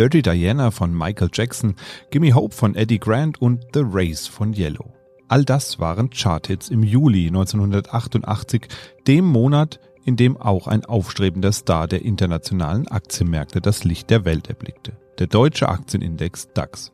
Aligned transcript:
Dirty 0.00 0.22
Diana 0.22 0.70
von 0.70 0.96
Michael 0.96 1.28
Jackson, 1.30 1.74
Gimme 2.10 2.34
Hope 2.34 2.54
von 2.54 2.74
Eddie 2.74 2.98
Grant 2.98 3.42
und 3.42 3.66
The 3.74 3.82
Race 3.84 4.26
von 4.26 4.54
Yellow. 4.54 4.94
All 5.28 5.44
das 5.44 5.78
waren 5.78 6.08
Charthits 6.08 6.70
im 6.70 6.82
Juli 6.82 7.26
1988, 7.26 8.66
dem 9.06 9.26
Monat, 9.26 9.78
in 10.06 10.16
dem 10.16 10.38
auch 10.38 10.68
ein 10.68 10.86
aufstrebender 10.86 11.52
Star 11.52 11.86
der 11.86 12.00
internationalen 12.00 12.88
Aktienmärkte 12.88 13.60
das 13.60 13.84
Licht 13.84 14.08
der 14.08 14.24
Welt 14.24 14.48
erblickte. 14.48 14.92
Der 15.18 15.26
deutsche 15.26 15.68
Aktienindex 15.68 16.48
DAX. 16.54 16.92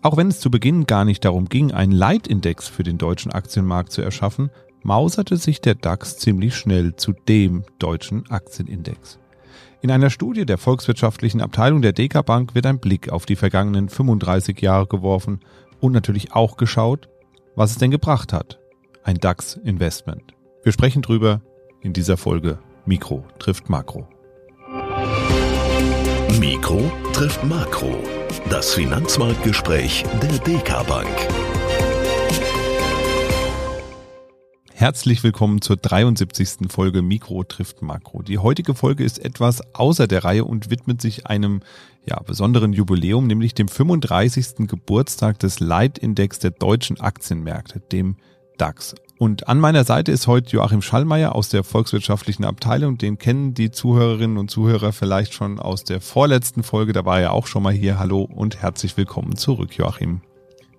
Auch 0.00 0.16
wenn 0.16 0.28
es 0.28 0.40
zu 0.40 0.50
Beginn 0.50 0.86
gar 0.86 1.04
nicht 1.04 1.22
darum 1.22 1.50
ging, 1.50 1.72
einen 1.72 1.92
Leitindex 1.92 2.66
für 2.66 2.82
den 2.82 2.96
deutschen 2.96 3.30
Aktienmarkt 3.30 3.92
zu 3.92 4.00
erschaffen, 4.00 4.48
mauserte 4.82 5.36
sich 5.36 5.60
der 5.60 5.74
DAX 5.74 6.16
ziemlich 6.16 6.56
schnell 6.56 6.96
zu 6.96 7.12
dem 7.12 7.64
deutschen 7.78 8.30
Aktienindex. 8.30 9.18
In 9.86 9.92
einer 9.92 10.10
Studie 10.10 10.44
der 10.44 10.58
volkswirtschaftlichen 10.58 11.40
Abteilung 11.40 11.80
der 11.80 11.92
DK 11.92 12.26
Bank 12.26 12.56
wird 12.56 12.66
ein 12.66 12.80
Blick 12.80 13.12
auf 13.12 13.24
die 13.24 13.36
vergangenen 13.36 13.88
35 13.88 14.60
Jahre 14.60 14.88
geworfen 14.88 15.38
und 15.78 15.92
natürlich 15.92 16.32
auch 16.32 16.56
geschaut, 16.56 17.08
was 17.54 17.70
es 17.70 17.78
denn 17.78 17.92
gebracht 17.92 18.32
hat. 18.32 18.58
Ein 19.04 19.18
DAX-Investment. 19.18 20.34
Wir 20.64 20.72
sprechen 20.72 21.02
drüber 21.02 21.40
in 21.82 21.92
dieser 21.92 22.16
Folge 22.16 22.58
Mikro 22.84 23.24
trifft 23.38 23.70
Makro. 23.70 24.08
Mikro 26.40 26.90
trifft 27.12 27.44
Makro. 27.44 28.02
Das 28.50 28.74
Finanzmarktgespräch 28.74 30.04
der 30.20 30.36
DK 30.40 30.84
Bank. 30.88 31.55
Herzlich 34.86 35.24
willkommen 35.24 35.60
zur 35.62 35.76
73. 35.76 36.70
Folge 36.70 37.02
Mikro 37.02 37.42
trifft 37.42 37.82
Makro. 37.82 38.22
Die 38.22 38.38
heutige 38.38 38.72
Folge 38.76 39.02
ist 39.02 39.18
etwas 39.18 39.74
außer 39.74 40.06
der 40.06 40.22
Reihe 40.22 40.44
und 40.44 40.70
widmet 40.70 41.02
sich 41.02 41.26
einem 41.26 41.62
ja, 42.08 42.20
besonderen 42.20 42.72
Jubiläum, 42.72 43.26
nämlich 43.26 43.52
dem 43.52 43.66
35. 43.66 44.68
Geburtstag 44.68 45.40
des 45.40 45.58
Leitindex 45.58 46.38
der 46.38 46.52
deutschen 46.52 47.00
Aktienmärkte, 47.00 47.80
dem 47.80 48.14
DAX. 48.58 48.94
Und 49.18 49.48
an 49.48 49.58
meiner 49.58 49.82
Seite 49.82 50.12
ist 50.12 50.28
heute 50.28 50.52
Joachim 50.52 50.82
Schallmeier 50.82 51.34
aus 51.34 51.48
der 51.48 51.64
volkswirtschaftlichen 51.64 52.44
Abteilung. 52.44 52.96
Den 52.96 53.18
kennen 53.18 53.54
die 53.54 53.72
Zuhörerinnen 53.72 54.38
und 54.38 54.52
Zuhörer 54.52 54.92
vielleicht 54.92 55.34
schon 55.34 55.58
aus 55.58 55.82
der 55.82 56.00
vorletzten 56.00 56.62
Folge. 56.62 56.92
Da 56.92 57.04
war 57.04 57.20
er 57.20 57.32
auch 57.32 57.48
schon 57.48 57.64
mal 57.64 57.72
hier. 57.72 57.98
Hallo 57.98 58.22
und 58.22 58.62
herzlich 58.62 58.96
willkommen 58.96 59.34
zurück, 59.34 59.76
Joachim. 59.76 60.20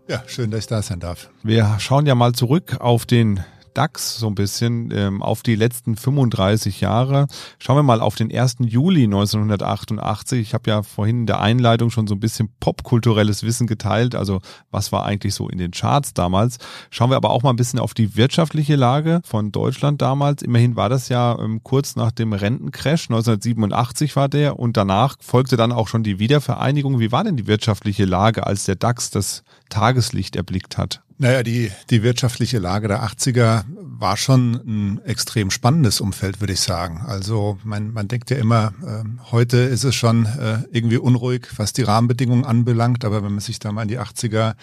Ja, 0.08 0.24
schön, 0.28 0.50
dass 0.50 0.62
ich 0.62 0.68
da 0.68 0.82
sein 0.82 1.02
darf. 1.02 1.30
Wir 1.44 1.76
schauen 1.80 2.06
ja 2.06 2.16
mal 2.16 2.32
zurück 2.32 2.78
auf 2.80 3.06
den 3.06 3.44
DAX 3.78 4.18
so 4.18 4.28
ein 4.28 4.36
bisschen 4.36 4.92
ähm, 4.92 5.22
auf 5.22 5.44
die 5.44 5.56
letzten 5.56 5.96
35 5.96 6.82
Jahre. 6.82 7.28
Schauen 7.60 7.78
wir 7.78 7.84
mal 7.84 8.02
auf 8.02 8.16
den 8.16 8.36
1. 8.36 8.58
Juli 8.62 9.04
1988. 9.04 10.40
Ich 10.40 10.54
habe 10.54 10.70
ja 10.70 10.84
vorhin 10.84 11.22
in 11.22 11.26
der 11.28 11.40
Einleitung 11.40 11.92
schon 11.92 12.08
so 12.08 12.16
ein 12.16 12.20
bisschen 12.20 12.50
popkulturelles 12.60 13.44
Wissen 13.44 13.68
geteilt. 13.68 14.16
Also 14.16 14.42
was 14.72 14.92
war 14.92 15.06
eigentlich 15.06 15.36
so 15.36 15.48
in 15.48 15.60
den 15.60 15.72
Charts 15.72 16.14
damals? 16.14 16.58
Schauen 16.90 17.12
wir 17.12 17.18
aber 17.18 17.30
auch 17.30 17.44
mal 17.44 17.52
ein 17.52 17.56
bisschen 17.56 17.80
auf 17.80 17.94
die 17.94 18.16
wirtschaftliche 18.16 18.76
Lage 18.76 19.22
von 19.24 19.52
Deutschland 19.52 20.02
damals. 20.02 20.42
Immerhin 20.42 20.76
war 20.76 20.90
das 20.90 21.10
ja 21.10 21.38
ähm, 21.40 21.62
kurz 21.64 21.96
nach 21.96 22.12
dem 22.12 22.34
Rentencrash. 22.34 23.10
1987 23.10 24.16
war 24.16 24.28
der 24.28 24.60
und 24.60 24.76
danach 24.76 25.18
folgte 25.20 25.58
dann 25.58 25.72
auch 25.72 25.88
schon 25.88 26.04
die 26.04 26.20
Wiedervereinigung. 26.20 27.00
Wie 27.00 27.12
war 27.12 27.24
denn 27.24 27.38
die 27.38 27.48
wirtschaftliche 27.48 28.06
Lage, 28.06 28.48
als 28.48 28.66
der 28.66 28.76
DAX 28.76 29.12
das 29.12 29.44
Tageslicht 29.70 30.36
erblickt 30.36 30.78
hat? 30.78 31.02
Naja, 31.20 31.42
die, 31.42 31.72
die 31.90 32.04
wirtschaftliche 32.04 32.60
Lage 32.60 32.88
der 32.88 33.04
80er 33.04 33.64
war 33.68 34.18
schon 34.18 34.54
ein 34.54 35.02
extrem 35.04 35.50
spannendes 35.50 36.00
Umfeld, 36.00 36.42
würde 36.42 36.54
ich 36.54 36.60
sagen. 36.60 37.02
Also 37.08 37.58
man, 37.64 37.92
man 37.92 38.08
denkt 38.08 38.30
ja 38.30 38.38
immer, 38.38 38.74
äh, 38.86 39.04
heute 39.32 39.58
ist 39.58 39.84
es 39.84 39.96
schon 39.96 40.28
äh, 40.28 40.60
irgendwie 40.72 40.98
unruhig, 40.98 41.48
was 41.58 41.74
die 41.74 41.82
Rahmenbedingungen 41.82 42.46
anbelangt, 42.46 43.04
aber 43.04 43.24
wenn 43.24 43.32
man 43.32 43.40
sich 43.40 43.58
da 43.58 43.72
mal 43.72 43.82
in 43.82 43.88
die 43.88 44.00
80er 44.00 44.54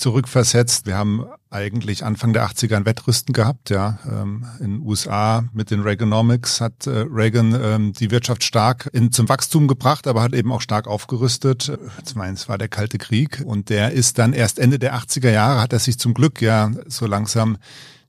zurückversetzt. 0.00 0.86
Wir 0.86 0.96
haben 0.96 1.26
eigentlich 1.50 2.04
Anfang 2.04 2.32
der 2.32 2.46
80er 2.46 2.76
ein 2.76 2.86
Wettrüsten 2.86 3.32
gehabt, 3.32 3.70
ja. 3.70 3.98
Ähm, 4.10 4.46
in 4.58 4.78
den 4.78 4.86
USA 4.86 5.44
mit 5.52 5.70
den 5.70 5.80
Reaganomics 5.80 6.60
hat 6.60 6.86
äh, 6.86 7.04
Reagan 7.10 7.58
ähm, 7.60 7.92
die 7.92 8.10
Wirtschaft 8.10 8.42
stark 8.42 8.88
in, 8.92 9.12
zum 9.12 9.28
Wachstum 9.28 9.68
gebracht, 9.68 10.06
aber 10.06 10.22
hat 10.22 10.34
eben 10.34 10.52
auch 10.52 10.60
stark 10.60 10.86
aufgerüstet. 10.86 11.72
Ich 12.06 12.14
meine, 12.14 12.34
es 12.34 12.48
war 12.48 12.58
der 12.58 12.68
Kalte 12.68 12.98
Krieg 12.98 13.42
und 13.44 13.68
der 13.68 13.92
ist 13.92 14.18
dann 14.18 14.32
erst 14.32 14.58
Ende 14.58 14.78
der 14.78 14.94
80er 14.94 15.30
Jahre 15.30 15.60
hat 15.60 15.72
er 15.72 15.78
sich 15.78 15.98
zum 15.98 16.14
Glück 16.14 16.40
ja 16.40 16.70
so 16.86 17.06
langsam 17.06 17.58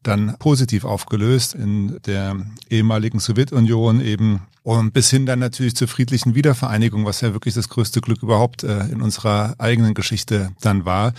dann 0.04 0.36
positiv 0.40 0.84
aufgelöst 0.84 1.54
in 1.54 2.00
der 2.06 2.36
ehemaligen 2.70 3.20
Sowjetunion 3.20 4.02
eben 4.02 4.42
und 4.64 4.94
bis 4.94 5.10
hin 5.10 5.26
dann 5.26 5.40
natürlich 5.40 5.76
zur 5.76 5.88
friedlichen 5.88 6.36
Wiedervereinigung, 6.36 7.06
was 7.06 7.22
ja 7.22 7.34
wirklich 7.34 7.56
das 7.56 7.68
größte 7.68 8.00
Glück 8.00 8.22
überhaupt 8.22 8.64
äh, 8.64 8.86
in 8.86 9.02
unserer 9.02 9.56
eigenen 9.58 9.96
Geschichte 9.96 10.52
dann 10.62 10.86
war. 10.86 11.14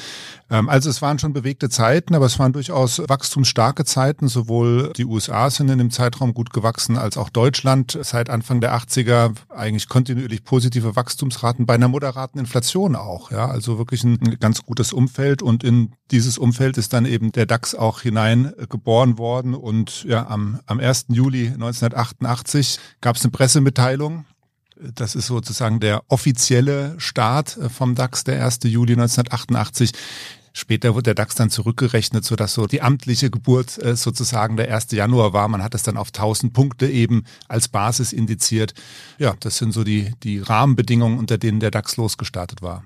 Ähm, 0.49 0.69
also 0.69 0.89
es 0.89 1.03
waren 1.03 1.19
schon 1.19 1.33
bewegte 1.33 1.69
Zeiten, 1.69 2.15
aber 2.15 2.27
es 2.27 2.39
waren 2.39 2.53
durchaus 2.53 3.01
wachstumsstarke 3.09 3.85
Zeiten. 3.85 4.29
Sowohl 4.29 4.93
die 4.97 5.05
USA 5.05 5.51
sind 5.51 5.69
in 5.71 5.79
dem 5.79 5.91
Zeitraum 5.91 6.35
gut 6.35 6.53
gewachsen, 6.53 6.97
als 6.97 7.17
auch 7.17 7.31
Deutschland 7.31 7.99
seit 8.03 8.31
Anfang 8.31 8.61
der 8.61 8.77
80er 8.77 9.35
eigentlich 9.49 9.89
kontinuierlich 9.89 10.45
positive 10.45 10.95
Wachstumsraten 10.95 11.67
bei 11.67 11.75
einer 11.75 11.89
moderaten 11.89 12.39
Inflation 12.39 12.95
auch. 12.95 13.33
Ja, 13.33 13.49
also 13.49 13.77
wirklich 13.77 14.05
ein 14.05 14.39
ganz 14.39 14.63
gutes 14.63 14.93
Umfeld 14.93 15.43
und 15.43 15.65
in 15.65 15.95
dieses 16.13 16.39
Umfeld 16.39 16.79
ist 16.79 16.93
dann 16.93 17.07
eben 17.07 17.33
der 17.33 17.47
DAX 17.47 17.75
auch 17.75 18.03
hineingeboren 18.03 19.19
worden 19.19 19.55
und 19.55 20.05
ja, 20.05 20.29
am, 20.29 20.61
am 20.67 20.79
1. 20.79 21.07
Juli 21.09 21.47
1988 21.49 22.79
gab 23.01 23.17
es 23.17 23.25
eine 23.25 23.32
Pressemitteilung. 23.33 24.25
Das 24.77 25.15
ist 25.15 25.27
sozusagen 25.27 25.81
der 25.81 26.03
offizielle 26.09 26.95
Start 26.99 27.57
äh, 27.57 27.69
vom 27.69 27.95
DAX, 27.95 28.25
der 28.25 28.45
1. 28.45 28.61
Juli 28.65 28.93
1988. 28.93 29.93
Später 30.55 30.95
wurde 30.95 31.05
der 31.05 31.15
DAX 31.15 31.35
dann 31.35 31.49
zurückgerechnet, 31.49 32.25
sodass 32.25 32.53
so 32.55 32.67
die 32.67 32.83
amtliche 32.83 33.31
Geburt 33.31 33.83
äh, 33.83 33.97
sozusagen 33.97 34.57
der 34.57 34.73
1. 34.73 34.93
Januar 34.93 35.33
war. 35.33 35.49
Man 35.49 35.63
hat 35.63 35.75
es 35.75 35.83
dann 35.83 35.97
auf 35.97 36.09
1000 36.09 36.53
Punkte 36.53 36.89
eben 36.89 37.25
als 37.49 37.69
Basis 37.69 38.13
indiziert. 38.13 38.75
Ja, 39.19 39.35
das 39.41 39.57
sind 39.57 39.73
so 39.73 39.83
die, 39.83 40.13
die 40.23 40.41
Rahmenbedingungen, 40.41 41.19
unter 41.19 41.39
denen 41.39 41.61
der 41.61 41.71
DAX 41.71 41.97
losgestartet 41.97 42.61
war. 42.61 42.85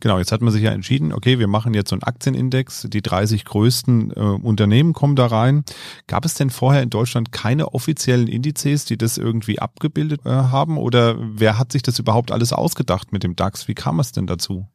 Genau, 0.00 0.18
jetzt 0.18 0.30
hat 0.30 0.42
man 0.42 0.52
sich 0.52 0.62
ja 0.62 0.72
entschieden, 0.72 1.12
okay, 1.12 1.38
wir 1.38 1.48
machen 1.48 1.72
jetzt 1.72 1.88
so 1.88 1.94
einen 1.94 2.02
Aktienindex, 2.02 2.86
die 2.90 3.00
30 3.00 3.46
größten 3.46 4.10
äh, 4.10 4.20
Unternehmen 4.20 4.92
kommen 4.92 5.16
da 5.16 5.26
rein. 5.26 5.64
Gab 6.06 6.26
es 6.26 6.34
denn 6.34 6.50
vorher 6.50 6.82
in 6.82 6.90
Deutschland 6.90 7.32
keine 7.32 7.72
offiziellen 7.72 8.28
Indizes, 8.28 8.84
die 8.84 8.98
das 8.98 9.16
irgendwie 9.16 9.58
abgebildet 9.58 10.20
äh, 10.26 10.30
haben? 10.30 10.76
Oder 10.76 11.16
wer 11.18 11.58
hat 11.58 11.72
sich 11.72 11.82
das 11.82 11.98
überhaupt 11.98 12.30
alles 12.30 12.52
ausgedacht 12.52 13.12
mit 13.12 13.22
dem 13.22 13.36
DAX? 13.36 13.68
Wie 13.68 13.74
kam 13.74 13.98
es 13.98 14.12
denn 14.12 14.26
dazu? 14.26 14.66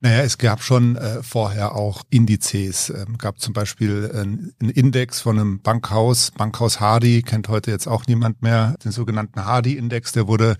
Naja, 0.00 0.22
es 0.22 0.38
gab 0.38 0.62
schon 0.62 0.94
äh, 0.94 1.24
vorher 1.24 1.74
auch 1.74 2.02
Indizes. 2.08 2.90
Ähm, 2.90 3.18
gab 3.18 3.40
zum 3.40 3.52
Beispiel 3.52 4.10
äh, 4.12 4.20
einen 4.20 4.70
Index 4.70 5.20
von 5.20 5.38
einem 5.38 5.60
Bankhaus, 5.60 6.30
Bankhaus 6.30 6.78
Hardy, 6.78 7.22
kennt 7.22 7.48
heute 7.48 7.72
jetzt 7.72 7.88
auch 7.88 8.06
niemand 8.06 8.40
mehr, 8.40 8.76
den 8.84 8.92
sogenannten 8.92 9.44
Hardy-Index, 9.44 10.12
der 10.12 10.28
wurde 10.28 10.56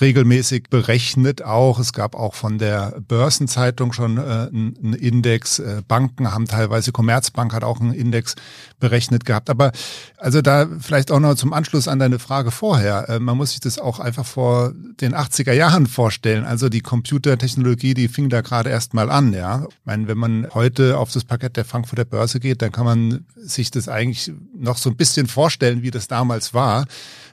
regelmäßig 0.00 0.64
berechnet 0.70 1.42
auch. 1.42 1.78
Es 1.78 1.92
gab 1.92 2.14
auch 2.14 2.34
von 2.34 2.58
der 2.58 3.00
Börsenzeitung 3.06 3.92
schon 3.92 4.18
äh, 4.18 4.20
einen 4.20 4.94
Index. 4.94 5.58
Äh, 5.58 5.82
Banken 5.86 6.32
haben 6.32 6.46
teilweise, 6.46 6.92
Commerzbank 6.92 7.52
hat 7.52 7.64
auch 7.64 7.80
einen 7.80 7.92
Index 7.92 8.34
berechnet 8.80 9.24
gehabt. 9.24 9.50
Aber 9.50 9.72
also 10.16 10.40
da 10.40 10.68
vielleicht 10.80 11.10
auch 11.10 11.20
noch 11.20 11.34
zum 11.34 11.52
Anschluss 11.52 11.88
an 11.88 11.98
deine 11.98 12.18
Frage 12.18 12.50
vorher. 12.50 13.08
Äh, 13.08 13.18
man 13.18 13.36
muss 13.36 13.50
sich 13.50 13.60
das 13.60 13.78
auch 13.78 14.00
einfach 14.00 14.26
vor 14.26 14.72
den 14.74 15.14
80er 15.14 15.52
Jahren 15.52 15.86
vorstellen. 15.86 16.44
Also 16.44 16.68
die 16.68 16.80
Computertechnologie, 16.80 17.94
die 17.94 18.08
fing 18.08 18.28
da 18.28 18.40
gerade 18.40 18.70
erst 18.70 18.94
mal 18.94 19.10
an. 19.10 19.32
Ja, 19.32 19.66
ich 19.68 19.76
meine, 19.84 20.08
wenn 20.08 20.18
man 20.18 20.48
heute 20.54 20.98
auf 20.98 21.12
das 21.12 21.24
Parkett 21.24 21.56
der 21.56 21.64
Frankfurter 21.64 22.04
Börse 22.04 22.40
geht, 22.40 22.62
dann 22.62 22.72
kann 22.72 22.84
man 22.84 23.26
sich 23.36 23.70
das 23.70 23.88
eigentlich 23.88 24.32
noch 24.56 24.78
so 24.78 24.90
ein 24.90 24.96
bisschen 24.96 25.26
vorstellen, 25.26 25.82
wie 25.82 25.90
das 25.90 26.08
damals 26.08 26.54
war. 26.54 26.86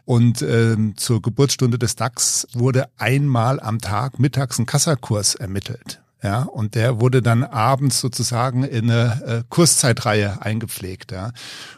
Und 0.10 0.42
ähm, 0.42 0.98
zur 0.98 1.22
Geburtsstunde 1.22 1.78
des 1.78 1.96
DAX 1.96 2.48
wurde 2.54 2.90
einmal 2.98 3.60
am 3.60 3.78
Tag 3.78 4.18
mittags 4.18 4.58
ein 4.58 4.66
Kassakurs 4.66 5.36
ermittelt. 5.36 6.02
Ja, 6.24 6.42
und 6.42 6.74
der 6.74 7.00
wurde 7.00 7.22
dann 7.22 7.44
abends 7.44 8.02
sozusagen 8.02 8.64
in 8.64 8.90
eine 8.90 9.22
äh, 9.24 9.44
Kurszeitreihe 9.50 10.42
eingepflegt. 10.42 11.12
Ja. 11.12 11.32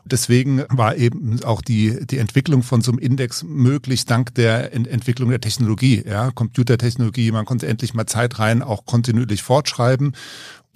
Deswegen 0.05 0.63
war 0.69 0.95
eben 0.95 1.43
auch 1.43 1.61
die, 1.61 2.07
die 2.07 2.19
Entwicklung 2.19 2.63
von 2.63 2.79
so 2.79 2.93
einem 2.93 2.99
Index 2.99 3.43
möglich 3.43 4.05
dank 4.05 4.33
der 4.35 4.73
Ent 4.73 4.87
Entwicklung 4.87 5.29
der 5.29 5.41
Technologie, 5.41 6.01
ja, 6.07 6.31
Computertechnologie. 6.31 7.33
Man 7.33 7.43
konnte 7.43 7.67
endlich 7.67 7.93
mal 7.93 8.05
Zeitreihen 8.05 8.63
auch 8.63 8.85
kontinuierlich 8.85 9.43
fortschreiben. 9.43 10.15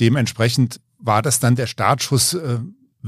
Dementsprechend 0.01 0.81
war 0.99 1.21
das 1.21 1.39
dann 1.39 1.55
der 1.55 1.67
Startschuss 1.67 2.33
äh, 2.33 2.59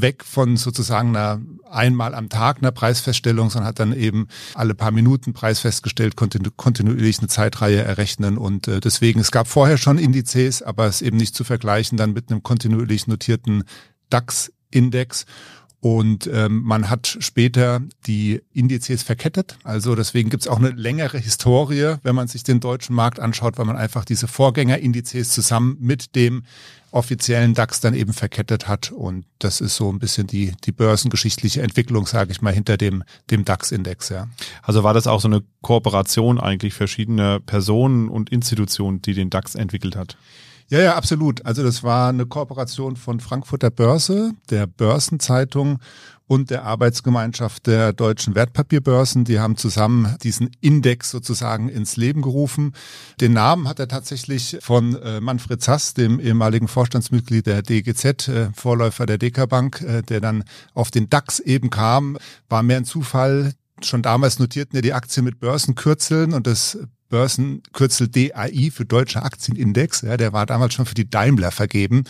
weg 0.02 0.24
von 0.24 0.58
sozusagen 0.58 1.16
einer 1.16 1.42
einmal 1.70 2.16
am 2.16 2.30
Tag 2.30 2.58
einer 2.60 2.72
Preisfeststellung, 2.72 3.50
sondern 3.50 3.68
hat 3.68 3.80
dann 3.80 3.94
eben 3.94 4.28
alle 4.54 4.76
paar 4.76 4.92
Minuten 4.92 5.34
Preis 5.34 5.60
festgestellt, 5.60 6.16
konnte 6.16 6.40
kontinuierlich 6.56 7.20
eine 7.20 7.28
Zeitreihe 7.28 7.84
errechnen 7.84 8.38
und 8.38 8.68
äh, 8.68 8.80
deswegen, 8.80 9.20
es 9.20 9.32
gab 9.32 9.48
vorher 9.48 9.78
schon 9.78 9.98
Indizes, 9.98 10.62
aber 10.62 10.86
es 10.86 11.02
eben 11.02 11.18
nicht 11.18 11.36
zu 11.36 11.44
vergleichen 11.44 11.98
dann 11.98 12.14
mit 12.14 12.30
einem 12.30 12.44
kontinuierlich 12.44 13.08
notierten 13.08 13.64
DAX-Index 14.10 15.26
Und 15.80 16.28
ähm, 16.34 16.64
man 16.64 16.90
hat 16.90 17.18
später 17.20 17.82
die 18.08 18.42
Indizes 18.52 19.04
verkettet. 19.04 19.58
Also 19.64 19.96
deswegen 19.96 20.30
gibt's 20.30 20.48
auch 20.48 20.58
eine 20.58 20.72
längere 20.72 21.20
Historie, 21.20 21.96
wenn 22.02 22.16
man 22.16 22.28
sich 22.28 22.44
den 22.44 22.60
deutschen 22.60 22.96
Markt 22.96 23.20
anschaut, 23.20 23.58
weil 23.58 23.66
man 23.66 23.78
einfach 23.78 24.04
diese 24.04 24.28
Vorgängerindizes 24.28 25.30
zusammen 25.30 25.78
mit 25.80 26.16
dem 26.16 26.44
offiziellen 26.92 27.54
DAX 27.54 27.80
dann 27.80 27.94
eben 27.94 28.14
verkettet 28.14 28.68
hat. 28.68 28.92
Und 28.92 29.26
das 29.40 29.62
ist 29.62 29.76
so 29.76 29.92
ein 29.92 30.00
bisschen 30.00 30.28
die, 30.28 30.54
die 30.64 30.72
börsengeschichtliche 30.72 31.62
Entwicklung, 31.62 32.06
sage 32.06 32.32
ich 32.32 32.42
mal, 32.42 32.54
hinter 32.54 32.78
dem, 32.78 33.04
dem 33.30 33.46
DAX-Index. 33.46 34.10
Ja. 34.10 34.28
Also 34.62 34.84
war 34.84 34.94
das 34.94 35.08
auch 35.08 35.22
so 35.22 35.28
eine 35.28 35.44
Kooperation 35.62 36.40
eigentlich 36.40 36.74
verschiedener 36.74 37.40
Personen 37.40 38.10
und 38.10 38.30
Institutionen, 38.30 39.02
die 39.02 39.14
den 39.14 39.30
DAX 39.30 39.56
entwickelt 39.56 39.96
hat? 39.96 40.18
Ja, 40.70 40.82
ja, 40.82 40.96
absolut. 40.96 41.46
Also 41.46 41.64
das 41.64 41.82
war 41.82 42.10
eine 42.10 42.26
Kooperation 42.26 42.98
von 42.98 43.22
Frankfurter 43.22 43.72
Börse, 43.72 44.34
der 44.50 44.68
Börsenzeitung 44.68 45.80
und 46.28 46.50
der 46.50 46.66
Arbeitsgemeinschaft 46.66 47.68
der 47.68 47.94
deutschen 47.94 48.36
Wertpapierbörsen. 48.36 49.24
Die 49.24 49.40
haben 49.40 49.56
zusammen 49.56 50.18
diesen 50.24 50.52
Index 50.60 51.10
sozusagen 51.10 51.70
ins 51.70 51.96
Leben 51.96 52.22
gerufen. 52.22 52.74
Den 53.22 53.32
Namen 53.32 53.70
hat 53.70 53.80
er 53.80 53.88
tatsächlich 53.88 54.58
von 54.60 54.96
äh, 54.96 55.22
Manfred 55.22 55.62
Zass, 55.62 55.94
dem 55.94 56.20
ehemaligen 56.20 56.68
Vorstandsmitglied 56.68 57.46
der 57.46 57.62
DGZ, 57.62 58.28
äh, 58.28 58.50
Vorläufer 58.54 59.06
der 59.06 59.18
DK 59.18 59.48
Bank, 59.48 59.82
äh, 59.82 60.02
der 60.02 60.20
dann 60.20 60.44
auf 60.74 60.92
den 60.92 61.10
DAX 61.10 61.40
eben 61.40 61.70
kam. 61.70 62.18
War 62.50 62.62
mehr 62.62 62.78
ein 62.78 62.86
Zufall. 62.86 63.54
Schon 63.82 64.02
damals 64.02 64.38
notierten 64.40 64.76
ja 64.76 64.82
die 64.82 64.94
Aktien 64.94 65.24
mit 65.24 65.40
Börsenkürzeln 65.40 66.34
und 66.34 66.46
das 66.46 66.78
Börsenkürzel 67.10 68.08
DAI 68.08 68.72
für 68.74 68.86
Deutscher 68.86 69.24
Aktienindex. 69.24 70.02
Ja, 70.02 70.18
der 70.18 70.34
war 70.34 70.46
damals 70.46 70.74
schon 70.74 70.86
für 70.86 70.96
die 70.96 71.10
Daimler 71.10 71.52
vergeben. 71.52 72.04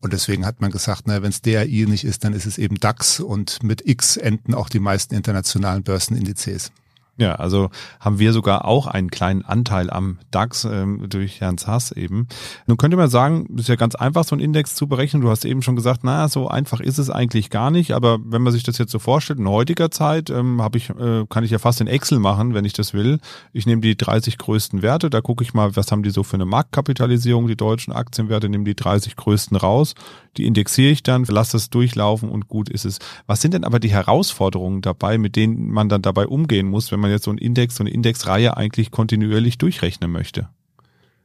Und 0.00 0.12
deswegen 0.12 0.46
hat 0.46 0.60
man 0.60 0.70
gesagt, 0.70 1.02
na, 1.06 1.22
wenn 1.22 1.30
es 1.30 1.42
DAI 1.42 1.84
nicht 1.86 2.04
ist, 2.04 2.24
dann 2.24 2.32
ist 2.32 2.46
es 2.46 2.56
eben 2.56 2.76
DAX 2.76 3.20
und 3.20 3.62
mit 3.62 3.86
X 3.86 4.16
enden 4.16 4.54
auch 4.54 4.68
die 4.68 4.80
meisten 4.80 5.14
internationalen 5.14 5.82
Börsenindizes. 5.82 6.72
Ja, 7.20 7.34
also 7.34 7.68
haben 8.00 8.18
wir 8.18 8.32
sogar 8.32 8.64
auch 8.64 8.86
einen 8.86 9.10
kleinen 9.10 9.44
Anteil 9.44 9.90
am 9.90 10.16
DAX 10.30 10.64
ähm, 10.64 11.04
durch 11.10 11.42
Herrn 11.42 11.58
Zass 11.58 11.92
eben. 11.92 12.28
Nun 12.66 12.78
könnte 12.78 12.96
man 12.96 13.10
sagen, 13.10 13.46
ist 13.58 13.68
ja 13.68 13.76
ganz 13.76 13.94
einfach, 13.94 14.24
so 14.24 14.34
ein 14.34 14.40
Index 14.40 14.74
zu 14.74 14.86
berechnen. 14.86 15.20
Du 15.20 15.28
hast 15.28 15.44
eben 15.44 15.60
schon 15.60 15.76
gesagt, 15.76 16.00
na, 16.02 16.28
so 16.28 16.48
einfach 16.48 16.80
ist 16.80 16.96
es 16.96 17.10
eigentlich 17.10 17.50
gar 17.50 17.70
nicht. 17.70 17.92
Aber 17.92 18.18
wenn 18.24 18.40
man 18.40 18.54
sich 18.54 18.62
das 18.62 18.78
jetzt 18.78 18.90
so 18.90 18.98
vorstellt, 18.98 19.38
in 19.38 19.46
heutiger 19.46 19.90
Zeit 19.90 20.30
ähm, 20.30 20.62
habe 20.62 20.78
ich, 20.78 20.88
äh, 20.88 21.26
kann 21.28 21.44
ich 21.44 21.50
ja 21.50 21.58
fast 21.58 21.82
in 21.82 21.88
Excel 21.88 22.20
machen, 22.20 22.54
wenn 22.54 22.64
ich 22.64 22.72
das 22.72 22.94
will. 22.94 23.18
Ich 23.52 23.66
nehme 23.66 23.82
die 23.82 23.98
30 23.98 24.38
größten 24.38 24.80
Werte, 24.80 25.10
da 25.10 25.20
gucke 25.20 25.44
ich 25.44 25.52
mal, 25.52 25.76
was 25.76 25.92
haben 25.92 26.02
die 26.02 26.10
so 26.10 26.22
für 26.22 26.36
eine 26.36 26.46
Marktkapitalisierung, 26.46 27.48
die 27.48 27.56
deutschen 27.56 27.92
Aktienwerte, 27.92 28.48
nehme 28.48 28.64
die 28.64 28.74
30 28.74 29.16
größten 29.16 29.58
raus, 29.58 29.94
die 30.38 30.46
indexiere 30.46 30.90
ich 30.90 31.02
dann, 31.02 31.24
lasse 31.24 31.52
das 31.52 31.68
durchlaufen 31.68 32.30
und 32.30 32.48
gut 32.48 32.70
ist 32.70 32.86
es. 32.86 32.98
Was 33.26 33.42
sind 33.42 33.52
denn 33.52 33.64
aber 33.64 33.78
die 33.78 33.90
Herausforderungen 33.90 34.80
dabei, 34.80 35.18
mit 35.18 35.36
denen 35.36 35.70
man 35.70 35.88
dann 35.88 36.02
dabei 36.02 36.26
umgehen 36.26 36.66
muss, 36.66 36.90
wenn 36.90 37.00
man 37.00 37.10
man 37.10 37.16
jetzt 37.16 37.24
so 37.24 37.30
einen 37.30 37.38
Index, 37.38 37.76
so 37.76 37.82
eine 37.82 37.90
Indexreihe 37.90 38.56
eigentlich 38.56 38.90
kontinuierlich 38.90 39.58
durchrechnen 39.58 40.10
möchte? 40.10 40.48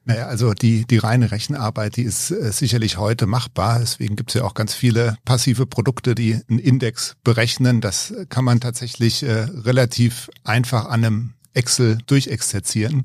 Naja, 0.07 0.27
also 0.27 0.53
die, 0.53 0.85
die 0.85 0.97
reine 0.97 1.31
Rechenarbeit, 1.31 1.95
die 1.95 2.03
ist 2.03 2.29
äh, 2.29 2.51
sicherlich 2.51 2.97
heute 2.97 3.25
machbar. 3.25 3.79
Deswegen 3.79 4.15
gibt 4.15 4.29
es 4.31 4.35
ja 4.35 4.43
auch 4.43 4.53
ganz 4.53 4.75
viele 4.75 5.17
passive 5.25 5.65
Produkte, 5.65 6.13
die 6.13 6.39
einen 6.47 6.59
Index 6.59 7.15
berechnen. 7.23 7.81
Das 7.81 8.13
kann 8.29 8.45
man 8.45 8.59
tatsächlich 8.59 9.23
äh, 9.23 9.31
relativ 9.31 10.29
einfach 10.43 10.85
an 10.85 11.05
einem 11.05 11.33
Excel 11.53 11.97
durchexerzieren. 12.05 13.03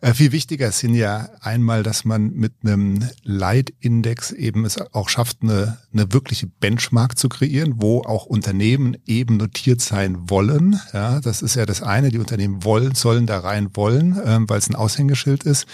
Äh, 0.00 0.14
viel 0.14 0.32
wichtiger 0.32 0.72
sind 0.72 0.94
ja 0.94 1.28
einmal, 1.40 1.82
dass 1.82 2.04
man 2.04 2.32
mit 2.32 2.52
einem 2.62 3.08
Leitindex 3.22 4.32
eben 4.32 4.64
es 4.64 4.78
auch 4.92 5.08
schafft, 5.08 5.42
eine, 5.42 5.78
eine 5.92 6.12
wirkliche 6.12 6.46
Benchmark 6.46 7.18
zu 7.18 7.28
kreieren, 7.28 7.74
wo 7.76 8.02
auch 8.02 8.26
Unternehmen 8.26 8.96
eben 9.06 9.36
notiert 9.36 9.80
sein 9.80 10.30
wollen. 10.30 10.80
Ja, 10.92 11.20
das 11.20 11.42
ist 11.42 11.54
ja 11.54 11.66
das 11.66 11.82
eine. 11.82 12.10
Die 12.10 12.18
Unternehmen 12.18 12.64
wollen, 12.64 12.94
sollen 12.94 13.26
da 13.26 13.40
rein 13.40 13.70
wollen, 13.74 14.18
ähm, 14.24 14.48
weil 14.48 14.58
es 14.58 14.70
ein 14.70 14.74
Aushängeschild 14.74 15.44
ist. 15.44 15.66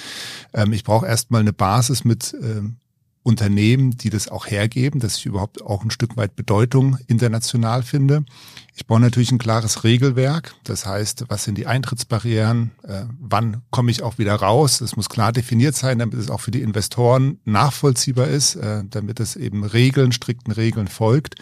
Ähm, 0.53 0.73
ich 0.73 0.83
brauche 0.83 1.07
erstmal 1.07 1.41
eine 1.41 1.53
Basis 1.53 2.05
mit 2.05 2.35
ähm, 2.43 2.77
Unternehmen, 3.27 3.91
die 3.91 4.09
das 4.09 4.29
auch 4.29 4.47
hergeben, 4.47 5.01
dass 5.01 5.19
ich 5.19 5.27
überhaupt 5.27 5.61
auch 5.61 5.83
ein 5.83 5.91
Stück 5.91 6.17
weit 6.17 6.37
Bedeutung 6.37 6.97
international 7.09 7.83
finde. 7.83 8.25
Ich 8.77 8.87
brauche 8.87 9.01
natürlich 9.01 9.33
ein 9.33 9.39
klares 9.39 9.83
Regelwerk. 9.83 10.55
Das 10.63 10.87
heißt, 10.87 11.25
was 11.27 11.43
sind 11.43 11.59
die 11.59 11.67
Eintrittsbarrieren? 11.67 12.71
Äh, 12.85 13.07
wann 13.19 13.63
komme 13.71 13.91
ich 13.91 14.05
auch 14.05 14.19
wieder 14.19 14.37
raus? 14.37 14.79
Das 14.79 14.95
muss 14.95 15.09
klar 15.09 15.33
definiert 15.33 15.75
sein, 15.75 15.99
damit 15.99 16.15
es 16.21 16.31
auch 16.31 16.41
für 16.41 16.53
die 16.53 16.63
Investoren 16.63 17.41
nachvollziehbar 17.45 18.29
ist, 18.29 18.55
äh, 18.55 18.85
damit 18.89 19.19
es 19.19 19.35
eben 19.35 19.65
Regeln, 19.65 20.13
strikten 20.13 20.53
Regeln 20.53 20.87
folgt. 20.87 21.35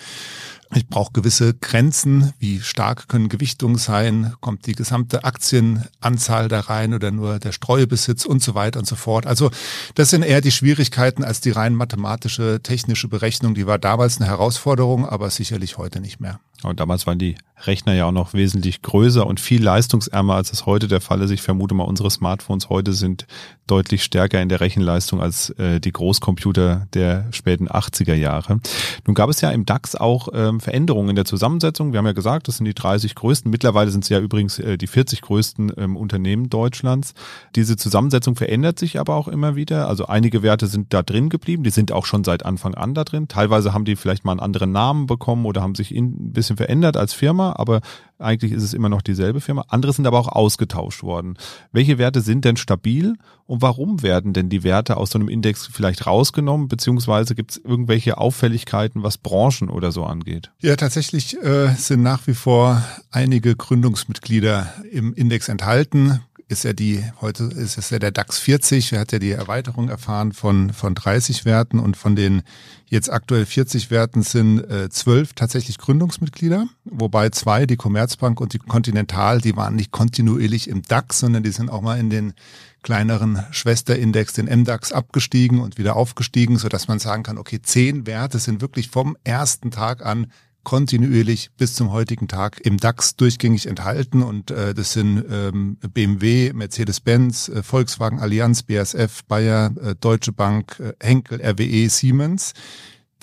Ich 0.76 0.88
brauche 0.88 1.12
gewisse 1.12 1.54
Grenzen. 1.54 2.32
Wie 2.40 2.60
stark 2.60 3.08
können 3.08 3.28
Gewichtungen 3.28 3.78
sein? 3.78 4.34
Kommt 4.40 4.66
die 4.66 4.74
gesamte 4.74 5.22
Aktienanzahl 5.22 6.48
da 6.48 6.60
rein 6.60 6.94
oder 6.94 7.12
nur 7.12 7.38
der 7.38 7.52
Streubesitz 7.52 8.24
und 8.24 8.42
so 8.42 8.56
weiter 8.56 8.80
und 8.80 8.86
so 8.86 8.96
fort. 8.96 9.26
Also 9.26 9.50
das 9.94 10.10
sind 10.10 10.22
eher 10.22 10.40
die 10.40 10.50
Schwierigkeiten 10.50 11.22
als 11.22 11.40
die 11.40 11.50
rein 11.50 11.74
mathematische, 11.74 12.60
technische 12.60 13.06
Berechnung. 13.06 13.54
Die 13.54 13.68
war 13.68 13.78
damals 13.78 14.20
eine 14.20 14.28
Herausforderung, 14.28 15.08
aber 15.08 15.30
sicherlich 15.30 15.78
heute 15.78 16.00
nicht 16.00 16.18
mehr. 16.20 16.40
Und 16.64 16.81
damals 16.81 17.06
waren 17.06 17.19
die 17.19 17.37
Rechner 17.66 17.94
ja 17.94 18.06
auch 18.06 18.12
noch 18.12 18.34
wesentlich 18.34 18.82
größer 18.82 19.26
und 19.26 19.40
viel 19.40 19.62
leistungsärmer, 19.62 20.34
als 20.34 20.52
es 20.52 20.66
heute 20.66 20.88
der 20.88 21.00
Fall 21.00 21.22
ist. 21.22 21.31
Ich 21.31 21.43
vermute 21.43 21.75
mal, 21.75 21.84
unsere 21.84 22.11
Smartphones 22.11 22.69
heute 22.69 22.93
sind 22.93 23.26
deutlich 23.66 24.05
stärker 24.05 24.43
in 24.43 24.49
der 24.49 24.61
Rechenleistung 24.61 25.20
als 25.20 25.50
äh, 25.50 25.81
die 25.81 25.93
Großcomputer 25.93 26.87
der 26.93 27.26
späten 27.32 27.69
80er 27.69 28.14
Jahre. 28.14 28.61
Nun 29.06 29.14
gab 29.14 29.31
es 29.31 29.40
ja 29.40 29.50
im 29.50 29.64
DAX 29.64 29.94
auch 29.94 30.28
ähm, 30.34 30.61
Veränderungen 30.61 31.11
in 31.11 31.16
der 31.16 31.25
Zusammensetzung. 31.25 31.93
Wir 31.93 31.99
haben 31.99 32.06
ja 32.06 32.12
gesagt, 32.12 32.49
das 32.49 32.58
sind 32.58 32.67
die 32.67 32.75
30 32.75 33.14
größten. 33.14 33.50
Mittlerweile 33.50 33.90
sind 33.90 34.05
es 34.05 34.10
ja 34.10 34.19
übrigens 34.19 34.58
äh, 34.58 34.76
die 34.76 34.87
40 34.87 35.22
größten 35.22 35.72
ähm, 35.78 35.96
Unternehmen 35.96 36.50
Deutschlands. 36.50 37.14
Diese 37.55 37.76
Zusammensetzung 37.76 38.37
verändert 38.37 38.78
sich 38.78 39.00
aber 39.00 39.14
auch 39.14 39.28
immer 39.28 39.56
wieder. 39.56 39.88
Also 39.88 40.06
einige 40.06 40.43
Werte 40.43 40.67
sind 40.67 40.93
da 40.93 41.02
drin 41.02 41.31
geblieben. 41.31 41.62
Die 41.62 41.70
sind 41.70 41.93
auch 41.93 42.05
schon 42.05 42.25
seit 42.25 42.44
Anfang 42.44 42.75
an 42.75 42.94
da 42.94 43.05
drin. 43.05 43.28
Teilweise 43.28 43.72
haben 43.72 43.87
die 43.87 43.96
vielleicht 43.96 44.25
mal 44.25 44.32
einen 44.32 44.40
anderen 44.40 44.72
Namen 44.72 45.06
bekommen 45.06 45.46
oder 45.46 45.62
haben 45.62 45.75
sich 45.75 45.94
in, 45.94 46.28
ein 46.28 46.32
bisschen 46.32 46.53
bisschen 46.54 46.56
verändert 46.56 46.96
als 46.96 47.12
Firma, 47.12 47.54
aber 47.56 47.80
eigentlich 48.18 48.52
ist 48.52 48.62
es 48.62 48.74
immer 48.74 48.88
noch 48.88 49.02
dieselbe 49.02 49.40
Firma. 49.40 49.64
Andere 49.68 49.92
sind 49.92 50.06
aber 50.06 50.18
auch 50.18 50.28
ausgetauscht 50.28 51.02
worden. 51.02 51.36
Welche 51.72 51.98
Werte 51.98 52.20
sind 52.20 52.44
denn 52.44 52.56
stabil 52.56 53.16
und 53.46 53.60
warum 53.60 54.02
werden 54.02 54.32
denn 54.32 54.48
die 54.48 54.62
Werte 54.62 54.96
aus 54.96 55.10
so 55.10 55.18
einem 55.18 55.28
Index 55.28 55.66
vielleicht 55.66 56.06
rausgenommen, 56.06 56.68
beziehungsweise 56.68 57.34
gibt 57.34 57.52
es 57.52 57.56
irgendwelche 57.58 58.18
Auffälligkeiten, 58.18 59.02
was 59.02 59.18
Branchen 59.18 59.68
oder 59.68 59.92
so 59.92 60.04
angeht? 60.04 60.52
Ja, 60.60 60.76
tatsächlich 60.76 61.36
äh, 61.42 61.74
sind 61.74 62.02
nach 62.02 62.26
wie 62.26 62.34
vor 62.34 62.82
einige 63.10 63.56
Gründungsmitglieder 63.56 64.72
im 64.90 65.12
Index 65.14 65.48
enthalten 65.48 66.20
ist 66.49 66.64
ja 66.64 66.73
die, 66.73 67.02
heute 67.20 67.44
ist 67.44 67.79
es 67.79 67.91
ja 67.91 67.99
der 67.99 68.11
DAX 68.11 68.38
40, 68.38 68.93
er 68.93 69.00
hat 69.00 69.12
ja 69.12 69.19
die 69.19 69.31
Erweiterung 69.31 69.88
erfahren 69.88 70.32
von, 70.32 70.73
von 70.73 70.94
30 70.94 71.44
Werten? 71.44 71.79
Und 71.79 71.96
von 71.96 72.17
den 72.17 72.43
jetzt 72.86 73.10
aktuell 73.10 73.46
40 73.46 73.91
Werten 73.91 74.22
sind 74.22 74.60
äh, 74.70 74.91
zwölf 74.91 75.31
äh, 75.31 75.34
tatsächlich 75.34 75.79
Gründungsmitglieder, 75.79 76.67
wobei 76.84 77.31
zwei, 77.31 77.67
die 77.67 77.77
Commerzbank 77.77 78.41
und 78.41 78.53
die 78.53 78.58
Continental, 78.58 79.41
die 79.41 79.56
waren 79.56 79.77
nicht 79.77 79.91
kontinuierlich 79.91 80.69
im 80.69 80.82
DAX, 80.82 81.20
sondern 81.20 81.43
die 81.43 81.51
sind 81.51 81.70
auch 81.70 81.81
mal 81.81 81.98
in 81.98 82.10
den 82.10 82.34
kleineren 82.82 83.43
Schwesterindex, 83.51 84.34
den 84.34 84.46
MDAX, 84.46 84.93
abgestiegen 84.93 85.60
und 85.60 85.79
wieder 85.79 85.96
aufgestiegen, 85.96 86.58
so 86.58 86.69
dass 86.69 86.86
man 86.86 86.98
sagen 86.98 87.22
kann, 87.22 87.39
okay, 87.39 87.60
zehn 87.63 88.06
Werte 88.06 88.39
sind 88.39 88.60
wirklich 88.60 88.91
vom 88.91 89.17
ersten 89.24 89.70
Tag 89.70 90.05
an 90.05 90.31
kontinuierlich 90.64 91.50
bis 91.56 91.74
zum 91.74 91.92
heutigen 91.92 92.26
Tag 92.26 92.60
im 92.64 92.78
DAX 92.78 93.16
durchgängig 93.16 93.66
enthalten 93.66 94.22
und 94.22 94.50
äh, 94.50 94.74
das 94.74 94.92
sind 94.92 95.24
ähm, 95.30 95.76
BMW, 95.92 96.52
Mercedes-Benz, 96.52 97.48
äh, 97.48 97.62
Volkswagen 97.62 98.18
Allianz, 98.18 98.62
BASF, 98.62 99.24
Bayer, 99.28 99.72
äh, 99.80 99.94
Deutsche 99.94 100.32
Bank, 100.32 100.80
äh, 100.80 100.92
Henkel, 101.00 101.40
RWE, 101.40 101.88
Siemens 101.88 102.54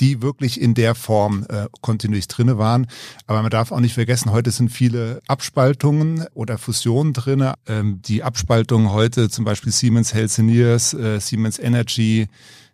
die 0.01 0.21
wirklich 0.21 0.59
in 0.59 0.73
der 0.73 0.95
Form 0.95 1.45
äh, 1.47 1.67
kontinuierlich 1.81 2.27
drinne 2.27 2.57
waren. 2.57 2.87
Aber 3.27 3.41
man 3.43 3.51
darf 3.51 3.71
auch 3.71 3.79
nicht 3.79 3.93
vergessen, 3.93 4.31
heute 4.31 4.51
sind 4.51 4.69
viele 4.69 5.21
Abspaltungen 5.27 6.25
oder 6.33 6.57
Fusionen 6.57 7.13
drinne. 7.13 7.53
Ähm, 7.67 8.01
die 8.01 8.23
Abspaltungen 8.23 8.91
heute, 8.91 9.29
zum 9.29 9.45
Beispiel 9.45 9.71
Siemens 9.71 10.13
Healthineers, 10.13 10.95
äh, 10.95 11.19
Siemens 11.19 11.59
Energy, 11.59 12.27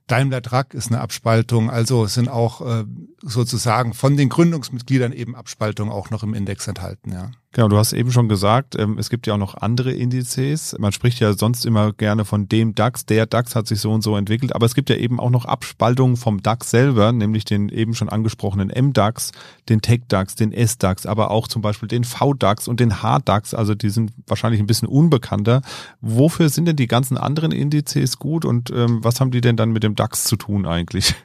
Daimler 0.08 0.42
Truck 0.42 0.74
ist 0.74 0.88
eine 0.88 1.02
Abspaltung, 1.02 1.70
also 1.70 2.08
sind 2.08 2.30
auch 2.30 2.62
äh, 2.62 2.86
sozusagen 3.22 3.94
von 3.94 4.18
den 4.18 4.30
Gründungsmitgliedern 4.30 5.12
eben 5.12 5.36
Abspaltungen 5.36 5.92
auch 5.92 6.10
noch 6.10 6.24
im 6.24 6.34
Index 6.34 6.68
enthalten, 6.68 7.12
ja. 7.12 7.32
Genau, 7.54 7.70
du 7.70 7.78
hast 7.78 7.94
eben 7.94 8.12
schon 8.12 8.28
gesagt, 8.28 8.76
ähm, 8.78 8.98
es 9.00 9.10
gibt 9.10 9.26
ja 9.26 9.34
auch 9.34 9.40
noch 9.40 9.56
andere 9.56 9.92
Indizes. 9.92 10.76
Man 10.78 10.92
spricht 10.92 11.20
ja 11.22 11.34
sonst 11.34 11.66
immer 11.66 11.94
gerne 11.94 12.26
von 12.26 12.50
dem 12.50 12.76
DAX. 12.76 13.06
Der 13.06 13.26
DAX 13.26 13.56
hat 13.56 13.68
sich 13.68 13.80
so 13.80 13.92
und 13.94 14.04
so 14.04 14.18
entwickelt, 14.18 14.54
aber 14.54 14.66
es 14.66 14.76
gibt 14.76 14.90
ja 14.90 14.98
eben 14.98 15.20
auch 15.20 15.30
noch 15.30 15.46
Abspaltungen 15.46 16.18
vom 16.18 16.44
DAX 16.44 16.70
selber, 16.70 17.14
nämlich 17.14 17.46
den 17.46 17.70
eben 17.70 17.96
schon 17.96 18.10
angesprochenen 18.10 18.68
MDAX, 18.68 19.32
den 19.70 19.82
TechDAX, 19.82 20.36
den 20.36 20.52
SDAX, 20.52 21.06
aber 21.06 21.32
auch 21.32 21.48
zum 21.48 21.62
Beispiel 21.62 21.88
den 21.88 22.04
VDAX 22.04 22.68
und 22.68 22.82
den 22.82 22.98
HDAX. 23.02 23.54
Also 23.54 23.76
die 23.76 23.90
sind 23.90 24.12
wahrscheinlich 24.28 24.60
ein 24.60 24.68
bisschen 24.68 24.90
unbekannter. 24.90 25.62
Wofür 26.02 26.50
sind 26.50 26.66
denn 26.66 26.76
die 26.76 26.88
ganzen 26.88 27.18
anderen 27.18 27.54
Indizes 27.54 28.20
gut 28.20 28.44
und 28.44 28.72
ähm, 28.72 29.04
was 29.04 29.22
haben 29.22 29.32
die 29.32 29.42
denn 29.42 29.56
dann 29.56 29.72
mit 29.72 29.84
dem 29.84 29.96
DAX 29.96 30.26
zu 30.26 30.36
tun 30.36 30.66
eigentlich? 30.66 31.16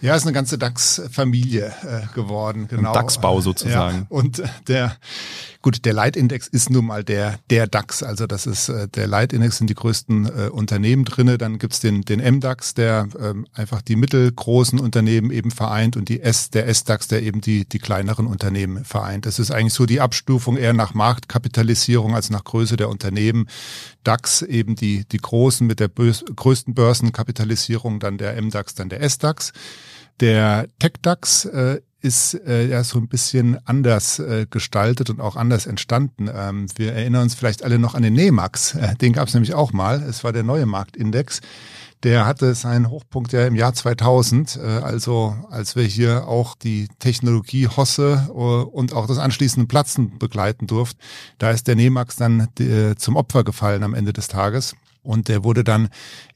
Ja, 0.00 0.14
ist 0.14 0.24
eine 0.24 0.32
ganze 0.32 0.58
DAX-Familie 0.58 1.72
äh, 1.82 2.14
geworden, 2.14 2.68
genau. 2.68 2.92
DAX-Bau 2.92 3.40
sozusagen. 3.40 3.98
Ja, 3.98 4.06
und 4.08 4.42
der 4.68 4.96
Gut, 5.66 5.84
der 5.84 5.94
Leitindex 5.94 6.46
ist 6.46 6.70
nun 6.70 6.86
mal 6.86 7.02
der, 7.02 7.40
der 7.50 7.66
DAX. 7.66 8.04
Also 8.04 8.28
das 8.28 8.46
ist 8.46 8.68
äh, 8.68 8.86
der 8.86 9.08
Leitindex 9.08 9.58
sind 9.58 9.68
die 9.68 9.74
größten 9.74 10.26
äh, 10.26 10.48
Unternehmen 10.48 11.04
drinne. 11.04 11.38
Dann 11.38 11.58
gibt's 11.58 11.80
den, 11.80 12.02
den 12.02 12.20
MDAX, 12.20 12.74
der 12.74 13.08
ähm, 13.20 13.48
einfach 13.52 13.82
die 13.82 13.96
mittelgroßen 13.96 14.78
Unternehmen 14.78 15.32
eben 15.32 15.50
vereint 15.50 15.96
und 15.96 16.08
die 16.08 16.22
S, 16.22 16.50
der 16.50 16.68
S-DAX, 16.68 17.08
der 17.08 17.24
eben 17.24 17.40
die, 17.40 17.68
die 17.68 17.80
kleineren 17.80 18.28
Unternehmen 18.28 18.84
vereint. 18.84 19.26
Das 19.26 19.40
ist 19.40 19.50
eigentlich 19.50 19.74
so 19.74 19.86
die 19.86 20.00
Abstufung 20.00 20.56
eher 20.56 20.72
nach 20.72 20.94
Marktkapitalisierung 20.94 22.14
als 22.14 22.30
nach 22.30 22.44
Größe 22.44 22.76
der 22.76 22.88
Unternehmen. 22.88 23.48
DAX 24.04 24.42
eben 24.42 24.76
die, 24.76 25.04
die 25.04 25.18
großen 25.18 25.66
mit 25.66 25.80
der 25.80 25.88
größten 25.88 26.74
Börsenkapitalisierung, 26.74 27.98
dann 27.98 28.18
der 28.18 28.40
MDAX, 28.40 28.76
dann 28.76 28.88
der 28.88 29.00
S-DAX. 29.00 29.52
Der 30.20 30.68
TechDAX 30.78 31.44
äh, 31.46 31.80
ist 32.06 32.34
äh, 32.46 32.68
ja 32.68 32.84
so 32.84 32.98
ein 32.98 33.08
bisschen 33.08 33.58
anders 33.66 34.20
äh, 34.20 34.46
gestaltet 34.48 35.10
und 35.10 35.20
auch 35.20 35.34
anders 35.34 35.66
entstanden. 35.66 36.30
Ähm, 36.32 36.66
wir 36.76 36.92
erinnern 36.92 37.22
uns 37.22 37.34
vielleicht 37.34 37.64
alle 37.64 37.80
noch 37.80 37.96
an 37.96 38.02
den 38.02 38.14
NEMAX. 38.14 38.76
Äh, 38.76 38.94
den 38.94 39.12
gab 39.12 39.26
es 39.26 39.34
nämlich 39.34 39.54
auch 39.54 39.72
mal. 39.72 40.00
Es 40.02 40.22
war 40.22 40.32
der 40.32 40.44
neue 40.44 40.66
Marktindex. 40.66 41.40
Der 42.04 42.24
hatte 42.24 42.54
seinen 42.54 42.90
Hochpunkt 42.90 43.32
ja 43.32 43.44
im 43.44 43.56
Jahr 43.56 43.74
2000, 43.74 44.56
äh, 44.56 44.60
also 44.60 45.36
als 45.50 45.74
wir 45.74 45.82
hier 45.82 46.28
auch 46.28 46.54
die 46.54 46.86
Technologie 47.00 47.66
Hosse 47.66 48.28
äh, 48.28 48.32
und 48.32 48.92
auch 48.92 49.08
das 49.08 49.18
anschließende 49.18 49.66
Platzen 49.66 50.16
begleiten 50.18 50.68
durften. 50.68 51.00
Da 51.38 51.50
ist 51.50 51.66
der 51.66 51.74
NEMAX 51.74 52.14
dann 52.14 52.48
äh, 52.60 52.94
zum 52.94 53.16
Opfer 53.16 53.42
gefallen 53.42 53.82
am 53.82 53.94
Ende 53.94 54.12
des 54.12 54.28
Tages. 54.28 54.76
Und 55.02 55.28
der 55.28 55.44
wurde 55.44 55.64
dann 55.64 55.88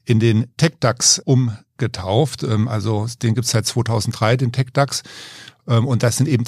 in 0.05 0.19
den 0.19 0.47
TechDAX 0.57 1.19
umgetauft. 1.19 2.43
Ähm, 2.43 2.67
also 2.67 3.07
den 3.21 3.35
gibt's 3.35 3.51
seit 3.51 3.65
2003, 3.65 4.37
den 4.37 4.51
TechDAX. 4.51 5.03
Ähm, 5.67 5.85
und 5.87 6.03
das 6.03 6.17
sind 6.17 6.27
eben 6.27 6.45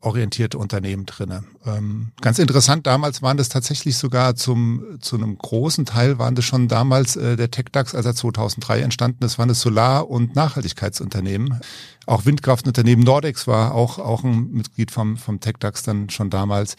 technologieorientierte 0.00 0.58
Unternehmen 0.58 1.06
drinne. 1.06 1.44
Ähm, 1.66 2.12
ganz 2.20 2.38
interessant, 2.38 2.86
damals 2.86 3.22
waren 3.22 3.36
das 3.36 3.48
tatsächlich 3.48 3.96
sogar 3.96 4.36
zum, 4.36 4.98
zu 5.00 5.16
einem 5.16 5.36
großen 5.36 5.84
Teil 5.84 6.18
waren 6.18 6.34
das 6.34 6.44
schon 6.44 6.68
damals 6.68 7.16
äh, 7.16 7.36
der 7.36 7.50
TechDAX, 7.50 7.94
als 7.94 8.06
er 8.06 8.14
2003 8.14 8.80
entstanden 8.80 9.24
ist, 9.24 9.38
waren 9.38 9.50
es 9.50 9.60
Solar- 9.60 10.08
und 10.08 10.36
Nachhaltigkeitsunternehmen. 10.36 11.60
Auch 12.08 12.24
Windkraftunternehmen 12.24 13.04
Nordex 13.04 13.46
war 13.46 13.74
auch, 13.74 13.98
auch 13.98 14.24
ein 14.24 14.50
Mitglied 14.50 14.90
vom, 14.90 15.18
vom 15.18 15.40
TechDAX 15.40 15.82
dann 15.82 16.08
schon 16.08 16.30
damals. 16.30 16.76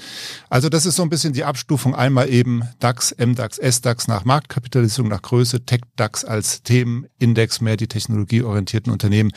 Also 0.49 0.69
das 0.69 0.87
ist 0.87 0.95
so 0.95 1.03
ein 1.03 1.09
bisschen 1.09 1.33
die 1.33 1.43
Abstufung. 1.43 1.93
Einmal 1.93 2.29
eben 2.29 2.63
DAX, 2.79 3.15
MDAX, 3.15 3.59
SDAX 3.59 4.07
nach 4.07 4.25
Marktkapitalisierung, 4.25 5.07
nach 5.07 5.21
Größe, 5.21 5.65
TechDAX 5.65 6.25
als 6.25 6.63
Themenindex, 6.63 7.61
mehr 7.61 7.77
die 7.77 7.87
technologieorientierten 7.87 8.91
Unternehmen. 8.91 9.31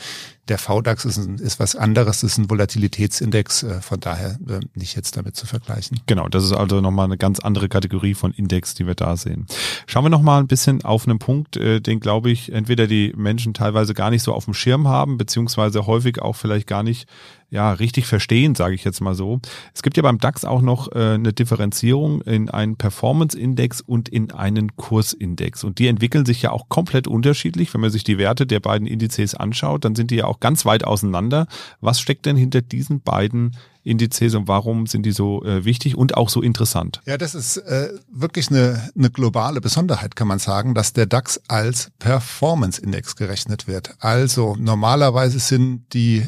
Der 0.47 0.57
VDAX 0.57 1.05
ist, 1.05 1.17
ein, 1.17 1.37
ist 1.37 1.59
was 1.59 1.75
anderes, 1.75 2.23
ist 2.23 2.39
ein 2.39 2.49
Volatilitätsindex, 2.49 3.63
äh, 3.73 3.81
von 3.81 3.99
daher 3.99 4.37
äh, 4.47 4.59
nicht 4.75 4.95
jetzt 4.95 5.17
damit 5.17 5.35
zu 5.35 5.45
vergleichen. 5.45 5.99
Genau, 6.05 6.27
das 6.27 6.43
ist 6.43 6.53
also 6.53 6.81
nochmal 6.81 7.05
eine 7.05 7.17
ganz 7.17 7.39
andere 7.39 7.69
Kategorie 7.69 8.13
von 8.13 8.31
Index, 8.31 8.73
die 8.75 8.87
wir 8.87 8.95
da 8.95 9.17
sehen. 9.17 9.45
Schauen 9.87 10.05
wir 10.05 10.09
nochmal 10.09 10.41
ein 10.41 10.47
bisschen 10.47 10.83
auf 10.83 11.07
einen 11.07 11.19
Punkt, 11.19 11.57
äh, 11.57 11.79
den 11.79 11.99
glaube 11.99 12.31
ich 12.31 12.51
entweder 12.51 12.87
die 12.87 13.13
Menschen 13.15 13.53
teilweise 13.53 13.93
gar 13.93 14.09
nicht 14.09 14.23
so 14.23 14.33
auf 14.33 14.45
dem 14.45 14.53
Schirm 14.53 14.87
haben, 14.87 15.17
beziehungsweise 15.17 15.85
häufig 15.87 16.21
auch 16.21 16.35
vielleicht 16.35 16.67
gar 16.67 16.83
nicht 16.83 17.07
ja, 17.53 17.71
richtig 17.71 18.07
verstehen, 18.07 18.55
sage 18.55 18.73
ich 18.73 18.83
jetzt 18.83 18.99
mal 18.99 19.13
so. 19.13 19.39
Es 19.75 19.83
gibt 19.83 19.95
ja 19.95 20.01
beim 20.01 20.17
DAX 20.17 20.43
auch 20.43 20.63
noch 20.63 20.91
äh, 20.91 21.13
eine 21.13 21.33
Differenzierung 21.33 22.23
in 22.23 22.49
einen 22.49 22.77
Performance-Index 22.77 23.79
und 23.79 24.09
in 24.09 24.31
einen 24.31 24.75
Kursindex. 24.75 25.63
Und 25.63 25.77
die 25.77 25.85
entwickeln 25.85 26.25
sich 26.25 26.41
ja 26.41 26.49
auch 26.49 26.67
komplett 26.67 27.07
unterschiedlich. 27.07 27.71
Wenn 27.71 27.81
man 27.81 27.91
sich 27.91 28.03
die 28.03 28.17
Werte 28.17 28.47
der 28.47 28.59
beiden 28.59 28.87
Indizes 28.87 29.35
anschaut, 29.35 29.85
dann 29.85 29.93
sind 29.93 30.09
die 30.09 30.15
ja 30.15 30.25
auch 30.25 30.39
ganz 30.39 30.65
weit 30.65 30.83
auseinander. 30.83 31.45
Was 31.79 31.99
steckt 31.99 32.25
denn 32.25 32.37
hinter 32.37 32.63
diesen 32.63 33.01
beiden 33.01 33.55
Indizes 33.83 34.33
und 34.33 34.47
warum 34.47 34.87
sind 34.87 35.05
die 35.05 35.11
so 35.11 35.43
äh, 35.43 35.63
wichtig 35.63 35.95
und 35.95 36.17
auch 36.17 36.29
so 36.29 36.41
interessant? 36.41 37.01
Ja, 37.05 37.19
das 37.19 37.35
ist 37.35 37.57
äh, 37.57 37.89
wirklich 38.11 38.49
eine, 38.49 38.89
eine 38.97 39.11
globale 39.11 39.61
Besonderheit, 39.61 40.15
kann 40.15 40.27
man 40.27 40.39
sagen, 40.39 40.73
dass 40.73 40.93
der 40.93 41.05
DAX 41.05 41.39
als 41.47 41.91
Performance-Index 41.99 43.15
gerechnet 43.15 43.67
wird. 43.67 43.93
Also 43.99 44.55
normalerweise 44.57 45.37
sind 45.37 45.93
die 45.93 46.25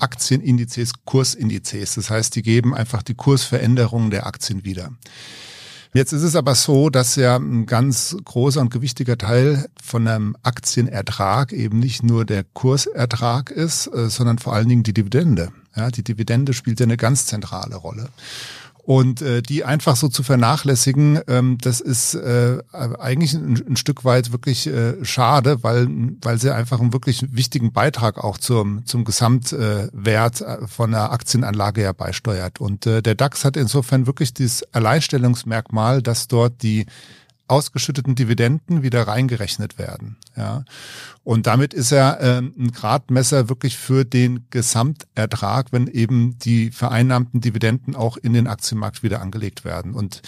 Aktienindizes 0.00 0.92
Kursindizes. 1.04 1.94
Das 1.94 2.10
heißt, 2.10 2.34
die 2.36 2.42
geben 2.42 2.74
einfach 2.74 3.02
die 3.02 3.14
Kursveränderungen 3.14 4.10
der 4.10 4.26
Aktien 4.26 4.64
wieder. 4.64 4.90
Jetzt 5.96 6.12
ist 6.12 6.24
es 6.24 6.36
aber 6.36 6.54
so, 6.54 6.90
dass 6.90 7.16
ja 7.16 7.36
ein 7.36 7.64
ganz 7.64 8.14
großer 8.22 8.60
und 8.60 8.70
gewichtiger 8.70 9.16
Teil 9.16 9.66
von 9.82 10.06
einem 10.06 10.36
Aktienertrag 10.42 11.54
eben 11.54 11.78
nicht 11.78 12.02
nur 12.02 12.26
der 12.26 12.44
Kursertrag 12.44 13.50
ist, 13.50 13.86
äh, 13.86 14.10
sondern 14.10 14.38
vor 14.38 14.52
allen 14.52 14.68
Dingen 14.68 14.82
die 14.82 14.92
Dividende. 14.92 15.52
Ja, 15.74 15.90
die 15.90 16.04
Dividende 16.04 16.52
spielt 16.52 16.80
ja 16.80 16.84
eine 16.84 16.98
ganz 16.98 17.24
zentrale 17.24 17.76
Rolle. 17.76 18.10
Und 18.86 19.20
äh, 19.20 19.42
die 19.42 19.64
einfach 19.64 19.96
so 19.96 20.06
zu 20.06 20.22
vernachlässigen, 20.22 21.18
ähm, 21.26 21.58
das 21.60 21.80
ist 21.80 22.14
äh, 22.14 22.58
eigentlich 22.72 23.34
ein, 23.34 23.60
ein 23.70 23.76
Stück 23.76 24.04
weit 24.04 24.30
wirklich 24.30 24.68
äh, 24.68 25.04
schade, 25.04 25.64
weil, 25.64 25.88
weil 26.22 26.38
sie 26.38 26.54
einfach 26.54 26.78
einen 26.78 26.92
wirklich 26.92 27.26
wichtigen 27.32 27.72
Beitrag 27.72 28.22
auch 28.22 28.38
zum, 28.38 28.86
zum 28.86 29.04
Gesamtwert 29.04 30.40
äh, 30.40 30.68
von 30.68 30.92
der 30.92 31.10
Aktienanlage 31.10 31.82
ja 31.82 31.92
beisteuert. 31.92 32.60
Und 32.60 32.86
äh, 32.86 33.02
der 33.02 33.16
DAX 33.16 33.44
hat 33.44 33.56
insofern 33.56 34.06
wirklich 34.06 34.34
dieses 34.34 34.62
Alleinstellungsmerkmal, 34.72 36.00
dass 36.00 36.28
dort 36.28 36.62
die 36.62 36.86
ausgeschütteten 37.48 38.14
Dividenden 38.14 38.82
wieder 38.82 39.06
reingerechnet 39.06 39.78
werden. 39.78 40.16
Ja. 40.36 40.64
Und 41.24 41.46
damit 41.46 41.74
ist 41.74 41.92
er 41.92 42.20
äh, 42.20 42.38
ein 42.38 42.72
Gradmesser 42.72 43.48
wirklich 43.48 43.76
für 43.76 44.04
den 44.04 44.46
Gesamtertrag, 44.50 45.72
wenn 45.72 45.86
eben 45.86 46.38
die 46.38 46.70
vereinnahmten 46.70 47.40
Dividenden 47.40 47.94
auch 47.94 48.16
in 48.16 48.32
den 48.32 48.46
Aktienmarkt 48.46 49.02
wieder 49.02 49.20
angelegt 49.20 49.64
werden. 49.64 49.94
Und 49.94 50.22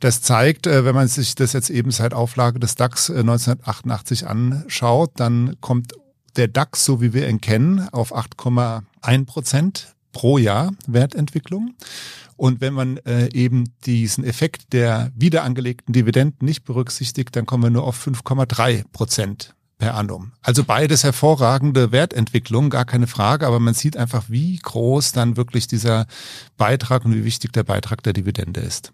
das 0.00 0.22
zeigt, 0.22 0.66
äh, 0.66 0.84
wenn 0.84 0.94
man 0.94 1.08
sich 1.08 1.34
das 1.34 1.52
jetzt 1.52 1.70
eben 1.70 1.90
seit 1.90 2.14
Auflage 2.14 2.60
des 2.60 2.74
DAX 2.74 3.08
äh, 3.08 3.20
1988 3.20 4.26
anschaut, 4.26 5.12
dann 5.16 5.56
kommt 5.60 5.92
der 6.36 6.48
DAX, 6.48 6.84
so 6.84 7.00
wie 7.00 7.12
wir 7.12 7.28
ihn 7.28 7.40
kennen, 7.40 7.88
auf 7.90 8.14
8,1 8.14 9.26
Prozent 9.26 9.94
pro 10.12 10.38
Jahr 10.38 10.72
Wertentwicklung. 10.86 11.74
Und 12.38 12.60
wenn 12.60 12.72
man 12.72 12.98
äh, 12.98 13.28
eben 13.34 13.64
diesen 13.84 14.22
Effekt 14.22 14.72
der 14.72 15.10
wiederangelegten 15.16 15.92
Dividenden 15.92 16.46
nicht 16.46 16.64
berücksichtigt, 16.64 17.34
dann 17.34 17.46
kommen 17.46 17.64
wir 17.64 17.70
nur 17.70 17.82
auf 17.82 18.06
5,3 18.06 18.84
Prozent 18.92 19.56
per 19.76 19.96
annum. 19.96 20.30
Also 20.40 20.62
beides 20.62 21.02
hervorragende 21.02 21.90
Wertentwicklung, 21.90 22.70
gar 22.70 22.84
keine 22.84 23.08
Frage, 23.08 23.44
aber 23.44 23.58
man 23.58 23.74
sieht 23.74 23.96
einfach, 23.96 24.26
wie 24.28 24.56
groß 24.56 25.10
dann 25.10 25.36
wirklich 25.36 25.66
dieser 25.66 26.06
Beitrag 26.56 27.04
und 27.04 27.12
wie 27.12 27.24
wichtig 27.24 27.52
der 27.52 27.64
Beitrag 27.64 28.04
der 28.04 28.12
Dividende 28.12 28.60
ist. 28.60 28.92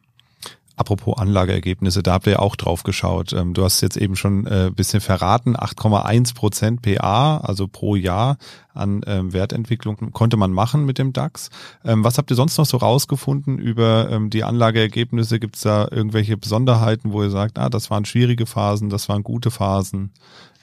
Apropos 0.77 1.19
Anlageergebnisse, 1.19 2.03
da 2.03 2.15
habt 2.15 2.27
ihr 2.27 2.33
ja 2.33 2.39
auch 2.39 2.57
drauf 2.57 2.83
geschaut. 2.83 3.35
Ähm, 3.35 3.53
du 3.53 3.63
hast 3.63 3.83
jetzt 3.83 3.99
eben 3.99 4.17
schon 4.17 4.47
ein 4.47 4.69
äh, 4.69 4.71
bisschen 4.71 5.03
verraten, 5.03 5.55
8,1 5.55 6.35
Prozent 6.35 6.81
PA, 6.81 7.37
also 7.39 7.69
pro 7.69 7.95
Jahr 7.95 8.39
an 8.75 9.03
ähm, 9.07 9.33
Wertentwicklung 9.33 10.13
konnte 10.13 10.37
man 10.37 10.53
machen 10.53 10.85
mit 10.85 10.99
dem 10.99 11.13
DAX. 11.13 11.51
Ähm, 11.85 12.05
was 12.05 12.19
habt 12.19 12.31
ihr 12.31 12.37
sonst 12.37 12.59
noch 12.59 12.67
so 12.67 12.77
rausgefunden 12.77 13.59
über 13.59 14.21
die 14.29 14.45
Anlageergebnisse? 14.45 15.41
Gibt 15.41 15.57
es 15.57 15.63
da 15.63 15.89
irgendwelche 15.91 16.37
Besonderheiten, 16.37 17.13
wo 17.13 17.23
ihr 17.23 17.31
sagt, 17.31 17.59
ah, 17.59 17.69
das 17.69 17.91
waren 17.91 18.05
schwierige 18.05 18.47
Phasen, 18.47 18.91
das 18.91 19.09
waren 19.09 19.23
gute 19.23 19.51
Phasen? 19.51 20.11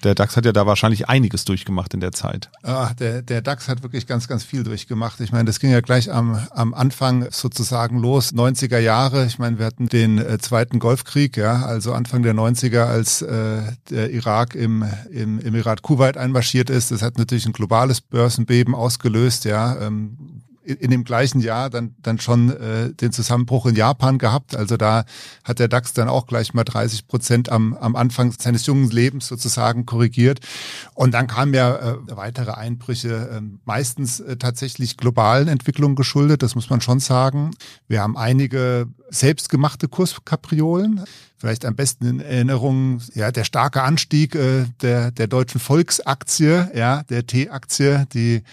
Der 0.03 0.15
DAX 0.15 0.35
hat 0.35 0.45
ja 0.45 0.51
da 0.51 0.65
wahrscheinlich 0.65 1.09
einiges 1.09 1.45
durchgemacht 1.45 1.93
in 1.93 1.99
der 1.99 2.11
Zeit. 2.11 2.49
Ach, 2.63 2.93
der, 2.93 3.21
der 3.21 3.41
DAX 3.41 3.67
hat 3.67 3.83
wirklich 3.83 4.07
ganz, 4.07 4.27
ganz 4.27 4.43
viel 4.43 4.63
durchgemacht. 4.63 5.19
Ich 5.19 5.31
meine, 5.31 5.45
das 5.45 5.59
ging 5.59 5.71
ja 5.71 5.81
gleich 5.81 6.11
am, 6.11 6.39
am 6.51 6.73
Anfang 6.73 7.27
sozusagen 7.29 7.99
los, 7.99 8.33
90er 8.33 8.79
Jahre. 8.79 9.25
Ich 9.25 9.37
meine, 9.37 9.59
wir 9.59 9.65
hatten 9.65 9.89
den 9.89 10.17
äh, 10.17 10.39
zweiten 10.39 10.79
Golfkrieg, 10.79 11.37
ja, 11.37 11.65
also 11.65 11.93
Anfang 11.93 12.23
der 12.23 12.33
90er, 12.33 12.85
als 12.85 13.21
äh, 13.21 13.61
der 13.89 14.11
Irak 14.11 14.55
im, 14.55 14.83
im 15.11 15.39
Emirat 15.39 15.83
Kuwait 15.83 16.17
einmarschiert 16.17 16.69
ist. 16.69 16.91
Das 16.91 17.03
hat 17.03 17.17
natürlich 17.17 17.45
ein 17.45 17.53
globales 17.53 18.00
Börsenbeben 18.09 18.75
ausgelöst, 18.75 19.45
ja. 19.45 19.79
Ähm, 19.79 20.41
in 20.63 20.91
dem 20.91 21.03
gleichen 21.03 21.41
Jahr 21.41 21.69
dann, 21.69 21.95
dann 22.01 22.19
schon 22.19 22.49
äh, 22.51 22.93
den 22.93 23.11
Zusammenbruch 23.11 23.65
in 23.65 23.75
Japan 23.75 24.19
gehabt. 24.19 24.55
Also 24.55 24.77
da 24.77 25.05
hat 25.43 25.59
der 25.59 25.67
DAX 25.67 25.93
dann 25.93 26.07
auch 26.07 26.27
gleich 26.27 26.53
mal 26.53 26.63
30 26.63 27.07
Prozent 27.07 27.49
am, 27.49 27.73
am 27.73 27.95
Anfang 27.95 28.31
seines 28.31 28.67
jungen 28.67 28.91
Lebens 28.91 29.27
sozusagen 29.27 29.87
korrigiert. 29.87 30.39
Und 30.93 31.13
dann 31.13 31.25
kamen 31.27 31.53
ja 31.53 31.75
äh, 31.75 31.95
weitere 32.11 32.51
Einbrüche, 32.51 33.29
äh, 33.29 33.41
meistens 33.65 34.19
äh, 34.19 34.37
tatsächlich 34.37 34.97
globalen 34.97 35.47
Entwicklungen 35.47 35.95
geschuldet, 35.95 36.43
das 36.43 36.53
muss 36.53 36.69
man 36.69 36.79
schon 36.79 36.99
sagen. 36.99 37.51
Wir 37.87 38.01
haben 38.01 38.15
einige 38.15 38.87
selbstgemachte 39.11 39.87
Kurskapriolen. 39.87 41.05
Vielleicht 41.41 41.65
am 41.65 41.75
besten 41.75 42.05
in 42.05 42.19
Erinnerung, 42.19 43.01
ja, 43.15 43.31
der 43.31 43.45
starke 43.45 43.81
Anstieg 43.81 44.35
äh, 44.35 44.65
der, 44.83 45.09
der 45.09 45.25
deutschen 45.25 45.59
Volksaktie, 45.59 46.69
ja, 46.75 47.01
der 47.09 47.25
T-Aktie, 47.25 48.05
die, 48.13 48.43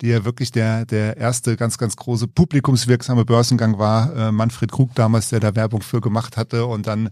die 0.00 0.06
ja 0.06 0.24
wirklich 0.24 0.50
der, 0.50 0.86
der 0.86 1.18
erste 1.18 1.58
ganz, 1.58 1.76
ganz 1.76 1.96
große 1.96 2.26
publikumswirksame 2.26 3.26
Börsengang 3.26 3.78
war. 3.78 4.16
Äh, 4.16 4.32
Manfred 4.32 4.72
Krug 4.72 4.94
damals, 4.94 5.28
der 5.28 5.40
da 5.40 5.54
Werbung 5.56 5.82
für 5.82 6.00
gemacht 6.00 6.38
hatte. 6.38 6.64
Und 6.64 6.86
dann 6.86 7.10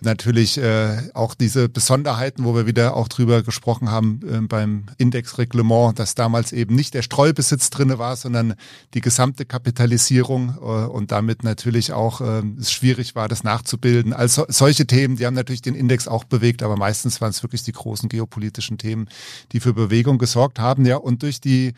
natürlich 0.00 0.58
äh, 0.58 1.10
auch 1.14 1.36
diese 1.36 1.68
Besonderheiten, 1.68 2.44
wo 2.44 2.56
wir 2.56 2.66
wieder 2.66 2.96
auch 2.96 3.06
drüber 3.06 3.44
gesprochen 3.44 3.88
haben 3.88 4.20
äh, 4.28 4.40
beim 4.40 4.86
Indexreglement, 4.98 6.00
dass 6.00 6.16
damals 6.16 6.50
eben 6.50 6.74
nicht 6.74 6.94
der 6.94 7.02
Streubesitz 7.02 7.70
drinne 7.70 8.00
war, 8.00 8.16
sondern 8.16 8.54
die 8.94 9.00
gesamte 9.00 9.44
Kapitalisierung 9.44 10.56
äh, 10.60 10.64
und 10.64 11.12
damit 11.12 11.44
natürlich 11.44 11.92
auch 11.92 12.20
äh, 12.20 12.41
es 12.58 12.72
schwierig 12.72 13.14
war, 13.14 13.28
das 13.28 13.44
nachzubilden. 13.44 14.12
Also 14.12 14.44
solche 14.48 14.86
Themen, 14.86 15.16
die 15.16 15.26
haben 15.26 15.34
natürlich 15.34 15.62
den 15.62 15.74
Index 15.74 16.08
auch 16.08 16.24
bewegt, 16.24 16.62
aber 16.62 16.76
meistens 16.76 17.20
waren 17.20 17.30
es 17.30 17.42
wirklich 17.42 17.62
die 17.62 17.72
großen 17.72 18.08
geopolitischen 18.08 18.78
Themen, 18.78 19.08
die 19.52 19.60
für 19.60 19.74
Bewegung 19.74 20.18
gesorgt 20.18 20.58
haben. 20.58 20.84
Ja, 20.84 20.96
und 20.96 21.22
durch 21.22 21.40
die, 21.40 21.72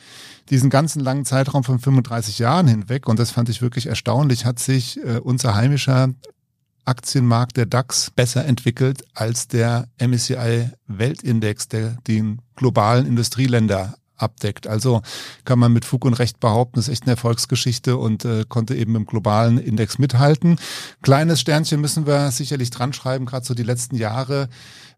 diesen 0.50 0.71
ganzen 0.71 1.00
langen 1.00 1.25
Zeitraum 1.25 1.64
von 1.64 1.78
35 1.78 2.38
Jahren 2.38 2.66
hinweg, 2.66 3.09
und 3.09 3.18
das 3.18 3.30
fand 3.30 3.49
ich 3.49 3.62
wirklich 3.62 3.87
erstaunlich, 3.87 4.44
hat 4.44 4.59
sich 4.59 4.99
äh, 5.04 5.18
unser 5.18 5.54
heimischer 5.54 6.11
Aktienmarkt 6.85 7.56
der 7.56 7.66
DAX 7.66 8.11
besser 8.11 8.44
entwickelt 8.44 9.04
als 9.14 9.49
der 9.49 9.88
MSCI 9.99 10.71
Weltindex, 10.87 11.68
der 11.68 11.97
den 12.06 12.42
globalen 12.56 13.06
Industrieländer 13.06 13.94
abdeckt. 14.16 14.66
Also 14.66 15.02
kann 15.44 15.59
man 15.59 15.73
mit 15.73 15.85
Fug 15.85 16.04
und 16.04 16.14
Recht 16.14 16.40
behaupten, 16.40 16.78
ist 16.78 16.88
echt 16.88 17.04
eine 17.04 17.12
Erfolgsgeschichte 17.12 17.97
und 17.97 18.25
äh, 18.25 18.44
konnte 18.49 18.75
eben 18.75 18.94
im 18.97 19.06
globalen 19.06 19.59
Index 19.59 19.99
mithalten. 19.99 20.59
Kleines 21.02 21.40
Sternchen 21.40 21.80
müssen 21.80 22.06
wir 22.06 22.30
sicherlich 22.30 22.71
dran 22.71 22.92
schreiben, 22.92 23.26
gerade 23.26 23.44
so 23.44 23.54
die 23.54 23.62
letzten 23.62 23.97
Jahre. 23.97 24.49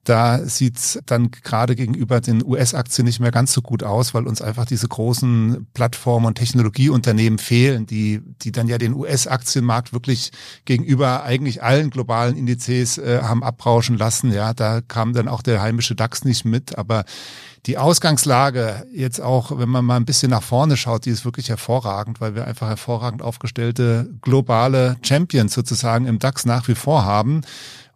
Da 0.06 0.38
sieht's 0.44 1.00
dann 1.04 1.32
gerade 1.32 1.74
gegenüber 1.74 2.20
den 2.20 2.44
US-Aktien 2.46 3.06
nicht 3.06 3.18
mehr 3.18 3.32
ganz 3.32 3.52
so 3.52 3.60
gut 3.60 3.82
aus, 3.82 4.14
weil 4.14 4.28
uns 4.28 4.40
einfach 4.40 4.64
diese 4.64 4.86
großen 4.86 5.66
Plattformen 5.74 6.26
und 6.26 6.36
Technologieunternehmen 6.36 7.40
fehlen, 7.40 7.86
die, 7.86 8.22
die 8.40 8.52
dann 8.52 8.68
ja 8.68 8.78
den 8.78 8.94
US-Aktienmarkt 8.94 9.92
wirklich 9.92 10.30
gegenüber 10.64 11.24
eigentlich 11.24 11.64
allen 11.64 11.90
globalen 11.90 12.36
Indizes 12.36 12.98
äh, 12.98 13.22
haben 13.22 13.42
abrauschen 13.42 13.98
lassen. 13.98 14.32
Ja, 14.32 14.54
da 14.54 14.80
kam 14.80 15.12
dann 15.12 15.26
auch 15.26 15.42
der 15.42 15.60
heimische 15.60 15.96
DAX 15.96 16.24
nicht 16.24 16.44
mit, 16.44 16.78
aber 16.78 17.04
die 17.66 17.76
Ausgangslage 17.76 18.86
jetzt 18.92 19.20
auch, 19.20 19.58
wenn 19.58 19.68
man 19.68 19.84
mal 19.84 19.96
ein 19.96 20.04
bisschen 20.04 20.30
nach 20.30 20.44
vorne 20.44 20.76
schaut, 20.76 21.04
die 21.04 21.10
ist 21.10 21.24
wirklich 21.24 21.48
hervorragend, 21.48 22.20
weil 22.20 22.36
wir 22.36 22.46
einfach 22.46 22.68
hervorragend 22.68 23.22
aufgestellte 23.22 24.08
globale 24.22 24.98
Champions 25.02 25.52
sozusagen 25.52 26.06
im 26.06 26.20
DAX 26.20 26.44
nach 26.44 26.68
wie 26.68 26.76
vor 26.76 27.04
haben 27.04 27.42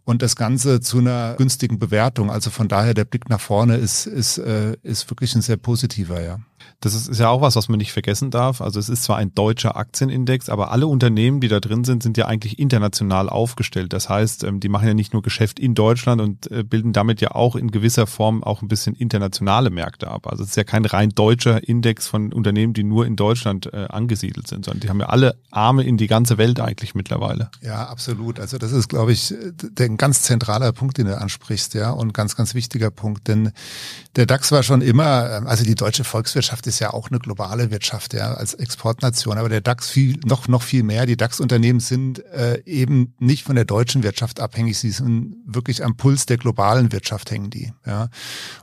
und 0.04 0.22
das 0.22 0.36
Ganze 0.36 0.80
zu 0.80 0.98
einer 0.98 1.34
günstigen 1.36 1.78
Bewertung. 1.78 2.30
Also 2.30 2.50
von 2.50 2.68
daher 2.68 2.94
der 2.94 3.04
Blick 3.04 3.28
nach 3.28 3.40
vorne 3.40 3.76
ist, 3.76 4.06
ist, 4.06 4.38
äh, 4.38 4.76
ist 4.82 5.08
wirklich 5.10 5.34
ein 5.34 5.42
sehr 5.42 5.56
positiver, 5.56 6.22
ja. 6.22 6.38
Das 6.80 6.94
ist, 6.94 7.08
ist 7.08 7.20
ja 7.20 7.28
auch 7.28 7.42
was, 7.42 7.56
was 7.56 7.68
man 7.68 7.78
nicht 7.78 7.92
vergessen 7.92 8.30
darf. 8.30 8.62
Also 8.62 8.80
es 8.80 8.88
ist 8.88 9.02
zwar 9.02 9.18
ein 9.18 9.34
deutscher 9.34 9.76
Aktienindex, 9.76 10.48
aber 10.48 10.70
alle 10.70 10.86
Unternehmen, 10.86 11.40
die 11.40 11.48
da 11.48 11.60
drin 11.60 11.84
sind, 11.84 12.02
sind 12.02 12.16
ja 12.16 12.26
eigentlich 12.26 12.58
international 12.58 13.28
aufgestellt. 13.28 13.92
Das 13.92 14.08
heißt, 14.08 14.44
ähm, 14.44 14.60
die 14.60 14.70
machen 14.70 14.88
ja 14.88 14.94
nicht 14.94 15.12
nur 15.12 15.20
Geschäft 15.20 15.60
in 15.60 15.74
Deutschland 15.74 16.22
und 16.22 16.50
äh, 16.50 16.64
bilden 16.64 16.94
damit 16.94 17.20
ja 17.20 17.32
auch 17.32 17.54
in 17.54 17.70
gewisser 17.70 18.06
Form 18.06 18.42
auch 18.42 18.62
ein 18.62 18.68
bisschen 18.68 18.94
internationale 18.94 19.68
Märkte 19.68 20.08
ab. 20.08 20.26
Also 20.26 20.42
es 20.42 20.50
ist 20.50 20.56
ja 20.56 20.64
kein 20.64 20.86
rein 20.86 21.10
deutscher 21.10 21.68
Index 21.68 22.08
von 22.08 22.32
Unternehmen, 22.32 22.72
die 22.72 22.82
nur 22.82 23.04
in 23.04 23.14
Deutschland 23.14 23.66
äh, 23.72 23.86
angesiedelt 23.90 24.48
sind, 24.48 24.64
sondern 24.64 24.80
die 24.80 24.88
haben 24.88 25.00
ja 25.00 25.10
alle 25.10 25.36
Arme 25.50 25.82
in 25.82 25.98
die 25.98 26.06
ganze 26.06 26.38
Welt 26.38 26.60
eigentlich 26.60 26.94
mittlerweile. 26.94 27.50
Ja, 27.60 27.88
absolut. 27.88 28.40
Also 28.40 28.56
das 28.56 28.72
ist, 28.72 28.88
glaube 28.88 29.12
ich, 29.12 29.34
ein 29.78 29.96
ganz 29.98 30.22
zentraler 30.22 30.72
Punkt, 30.72 30.96
den 30.96 31.08
du 31.08 31.18
ansprichst, 31.18 31.74
ja, 31.74 31.90
und 31.90 32.14
ganz, 32.14 32.36
ganz 32.36 32.54
wichtiger 32.54 32.90
Punkt. 32.90 33.28
Denn 33.28 33.52
der 34.16 34.24
DAX 34.24 34.50
war 34.50 34.62
schon 34.62 34.80
immer, 34.80 35.30
ähm, 35.30 35.46
also 35.46 35.64
die 35.64 35.74
deutsche 35.74 36.04
Volkswirtschaft 36.04 36.69
ist 36.70 36.80
ja 36.80 36.94
auch 36.94 37.10
eine 37.10 37.18
globale 37.18 37.70
Wirtschaft, 37.70 38.14
ja, 38.14 38.32
als 38.32 38.54
Exportnation. 38.54 39.36
Aber 39.36 39.48
der 39.48 39.60
DAX 39.60 39.90
viel, 39.90 40.18
noch, 40.24 40.48
noch 40.48 40.62
viel 40.62 40.82
mehr. 40.82 41.04
Die 41.04 41.16
DAX-Unternehmen 41.16 41.80
sind 41.80 42.24
äh, 42.26 42.62
eben 42.64 43.14
nicht 43.18 43.44
von 43.44 43.56
der 43.56 43.66
deutschen 43.66 44.02
Wirtschaft 44.02 44.40
abhängig. 44.40 44.78
Sie 44.78 44.90
sind 44.90 45.36
wirklich 45.44 45.84
am 45.84 45.96
Puls 45.96 46.24
der 46.26 46.38
globalen 46.38 46.92
Wirtschaft 46.92 47.30
hängen 47.30 47.50
die, 47.50 47.72
ja. 47.86 48.08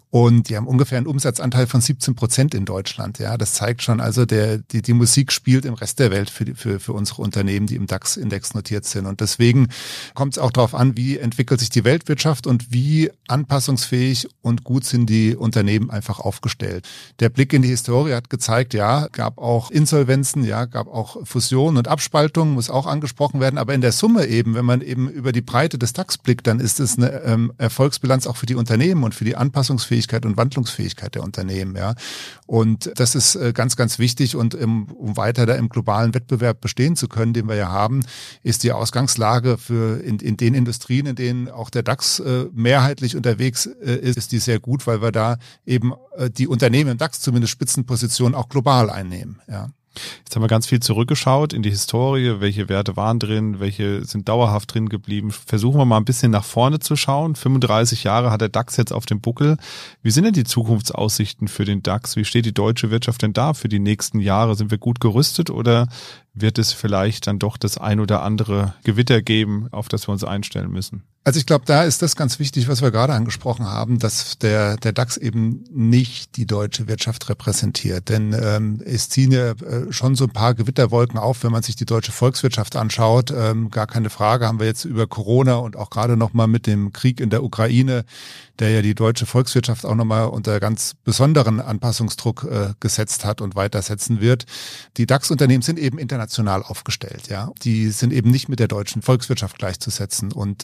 Und 0.10 0.50
die 0.50 0.56
haben 0.56 0.68
ungefähr 0.68 0.98
einen 0.98 1.08
Umsatzanteil 1.08 1.68
von 1.68 1.82
17 1.82 2.16
Prozent 2.16 2.56
in 2.56 2.66
Deutschland. 2.66 3.20
Ja, 3.20 3.38
das 3.38 3.54
zeigt 3.54 3.84
schon, 3.84 4.00
also 4.00 4.26
der, 4.26 4.58
die, 4.58 4.82
die 4.82 4.94
Musik 4.94 5.32
spielt 5.32 5.66
im 5.66 5.74
Rest 5.74 6.00
der 6.00 6.12
Welt 6.12 6.30
für, 6.30 6.46
die, 6.46 6.54
für, 6.54 6.80
für 6.80 6.94
unsere 6.94 7.22
Unternehmen, 7.22 7.68
die 7.68 7.76
im 7.76 7.88
DAX-Index 7.88 8.54
notiert 8.54 8.86
sind. 8.86 9.06
Und 9.06 9.22
deswegen 9.22 9.68
kommt 10.14 10.34
es 10.34 10.40
auch 10.40 10.52
darauf 10.52 10.74
an, 10.76 10.98
wie 10.98 11.18
entwickelt 11.18 11.60
sich 11.60 11.70
die 11.70 11.84
Weltwirtschaft 11.84 12.48
und 12.48 12.72
wie 12.72 13.12
anpassungsfähig 13.28 14.30
und 14.42 14.64
gut 14.64 14.86
sind 14.86 15.10
die 15.10 15.36
Unternehmen 15.36 15.90
einfach 15.90 16.20
aufgestellt. 16.20 16.88
Der 17.20 17.30
Blick 17.30 17.54
in 17.54 17.62
die 17.62 17.68
Historie 17.68 18.14
hat 18.14 18.30
gezeigt, 18.30 18.74
ja, 18.74 19.08
gab 19.12 19.38
auch 19.38 19.72
Insolvenzen, 19.72 20.44
ja, 20.44 20.66
gab 20.66 20.88
auch 20.88 21.26
Fusionen 21.26 21.78
und 21.78 21.88
Abspaltungen, 21.88 22.54
muss 22.54 22.70
auch 22.70 22.88
angesprochen 22.88 23.40
werden. 23.40 23.58
Aber 23.58 23.74
in 23.74 23.82
der 23.82 23.92
Summe 23.92 24.26
eben, 24.26 24.56
wenn 24.56 24.66
man 24.66 24.82
eben 24.82 25.10
über 25.10 25.32
die 25.32 25.42
Breite 25.42 25.78
des 25.78 25.94
DAX 25.94 26.18
blickt, 26.18 26.48
dann 26.48 26.60
ist 26.60 26.80
es 26.80 26.98
eine 26.98 27.24
ähm, 27.24 27.52
Erfolgsbilanz 27.58 28.26
auch 28.26 28.38
für 28.38 28.46
die 28.46 28.56
Unternehmen 28.56 29.04
und 29.04 29.14
für 29.14 29.26
die 29.26 29.36
Anpassungsfähigkeit 29.36 29.98
Leistungsfähigkeit 30.08 30.26
und 30.26 30.38
Wandlungsfähigkeit 30.38 31.16
der 31.16 31.24
Unternehmen. 31.24 31.76
Ja. 31.76 31.96
Und 32.46 32.92
das 32.96 33.16
ist 33.16 33.36
äh, 33.36 33.54
ganz, 33.54 33.76
ganz 33.76 34.00
wichtig. 34.00 34.36
Und 34.36 34.56
um 34.56 35.18
weiter 35.18 35.46
da 35.46 35.56
im 35.56 35.70
globalen 35.70 36.14
Wettbewerb 36.14 36.62
bestehen 36.62 36.96
zu 36.96 37.08
können, 37.08 37.34
den 37.34 37.48
wir 37.48 37.56
ja 37.56 37.70
haben, 37.70 38.04
ist 38.44 38.64
die 38.64 38.72
Ausgangslage 38.72 39.58
für 39.58 40.02
in, 40.02 40.20
in 40.20 40.38
den 40.38 40.54
Industrien, 40.54 41.06
in 41.06 41.16
denen 41.16 41.50
auch 41.50 41.70
der 41.70 41.84
DAX 41.84 42.20
äh, 42.20 42.46
mehrheitlich 42.54 43.16
unterwegs 43.16 43.66
äh, 43.66 43.96
ist, 43.96 44.18
ist 44.18 44.32
die 44.32 44.40
sehr 44.40 44.60
gut, 44.60 44.88
weil 44.88 45.02
wir 45.02 45.12
da 45.12 45.38
eben 45.66 45.94
die 46.36 46.48
Unternehmen 46.48 46.92
im 46.92 46.98
DAX 46.98 47.20
zumindest 47.20 47.52
Spitzenpositionen 47.52 48.34
auch 48.34 48.50
global 48.50 48.90
einnehmen. 48.90 49.40
Ja. 49.48 49.70
Jetzt 50.20 50.36
haben 50.36 50.44
wir 50.44 50.48
ganz 50.48 50.68
viel 50.68 50.80
zurückgeschaut 50.80 51.54
in 51.54 51.62
die 51.62 51.70
Historie, 51.70 52.40
welche 52.40 52.70
Werte 52.70 52.96
waren 52.96 53.20
drin, 53.20 53.60
welche 53.60 54.06
sind 54.06 54.28
dauerhaft 54.30 54.74
drin 54.74 54.90
geblieben. 54.90 55.32
Versuchen 55.32 55.80
wir 55.80 55.86
mal 55.86 55.98
ein 55.98 56.06
bisschen 56.06 56.32
nach 56.32 56.44
vorne 56.44 56.80
zu 56.80 56.96
schauen. 56.96 57.36
35 57.36 58.04
Jahre 58.04 58.32
hat 58.32 58.42
der 58.42 58.50
DAX 58.50 58.78
jetzt 58.78 58.94
auf 58.94 59.06
dem 59.06 59.22
Buckel. 59.22 59.58
Wie 60.02 60.12
sind 60.12 60.24
denn 60.24 60.34
die 60.34 60.44
Zukunftsaussichten 60.44 61.48
für 61.48 61.66
den 61.66 61.84
DAX? 61.84 62.16
Wie 62.16 62.26
steht 62.26 62.46
die 62.46 62.54
deutsche 62.54 62.92
Wirtschaft 62.92 63.22
denn 63.22 63.34
da 63.34 63.54
für 63.54 63.70
die 63.70 63.80
nächsten 63.80 64.20
Jahre? 64.20 64.56
Sind 64.56 64.72
wir 64.72 64.78
gut 64.78 65.00
gerüstet 65.00 65.50
oder 65.50 65.88
wird 66.42 66.58
es 66.58 66.74
vielleicht 66.74 67.28
dann 67.28 67.40
doch 67.40 67.58
das 67.58 67.78
ein 67.78 68.00
oder 68.00 68.24
andere 68.24 68.74
Gewitter 68.84 69.22
geben, 69.22 69.68
auf 69.72 69.88
das 69.88 70.08
wir 70.08 70.14
uns 70.14 70.24
einstellen 70.24 70.72
müssen? 70.72 71.04
Also 71.28 71.42
ich 71.42 71.46
glaube, 71.46 71.66
da 71.66 71.84
ist 71.84 72.02
das 72.02 72.16
ganz 72.16 72.40
wichtig, 72.40 72.70
was 72.70 72.82
wir 72.82 72.90
gerade 72.90 73.12
angesprochen 73.12 73.66
haben, 73.66 74.00
dass 74.00 74.38
der, 74.38 74.78
der 74.78 74.94
DAX 74.94 75.18
eben 75.18 75.66
nicht 75.70 76.38
die 76.38 76.46
deutsche 76.46 76.88
Wirtschaft 76.88 77.28
repräsentiert. 77.28 78.08
Denn 78.08 78.32
ähm, 78.32 78.82
es 78.86 79.10
ziehen 79.10 79.34
ja 79.34 79.52
äh, 79.52 79.92
schon 79.92 80.16
so 80.16 80.24
ein 80.24 80.30
paar 80.30 80.54
Gewitterwolken 80.54 81.20
auf, 81.20 81.44
wenn 81.44 81.52
man 81.52 81.64
sich 81.64 81.76
die 81.76 81.84
deutsche 81.84 82.14
Volkswirtschaft 82.14 82.78
anschaut. 82.78 83.30
Ähm, 83.32 83.72
gar 83.72 83.88
keine 83.88 84.10
Frage, 84.10 84.48
haben 84.48 84.62
wir 84.62 84.68
jetzt 84.68 84.86
über 84.86 85.06
Corona 85.06 85.56
und 85.56 85.76
auch 85.76 85.90
gerade 85.90 86.16
nochmal 86.16 86.48
mit 86.48 86.66
dem 86.66 86.94
Krieg 86.94 87.20
in 87.20 87.30
der 87.30 87.44
Ukraine 87.44 88.06
der 88.60 88.72
ja 88.72 88.82
die 88.82 88.96
deutsche 88.96 89.26
Volkswirtschaft 89.26 89.86
auch 89.86 89.96
nochmal 89.96 90.28
unter 90.28 90.60
ganz 90.60 90.96
besonderen 91.04 91.60
Anpassungsdruck 91.60 92.44
äh, 92.44 92.74
gesetzt 92.80 93.26
hat 93.26 93.42
und 93.42 93.56
weitersetzen 93.56 94.22
wird. 94.22 94.46
Die 94.98 95.06
DAX-Unternehmen 95.06 95.62
sind 95.62 95.80
eben 95.80 95.98
international 95.98 96.64
aufgestellt, 96.64 97.28
ja. 97.30 97.52
Die 97.64 97.90
sind 97.90 98.14
eben 98.14 98.32
nicht 98.32 98.50
mit 98.50 98.60
der 98.60 98.68
deutschen 98.68 99.02
Volkswirtschaft 99.02 99.58
gleichzusetzen. 99.58 100.32
Und 100.32 100.64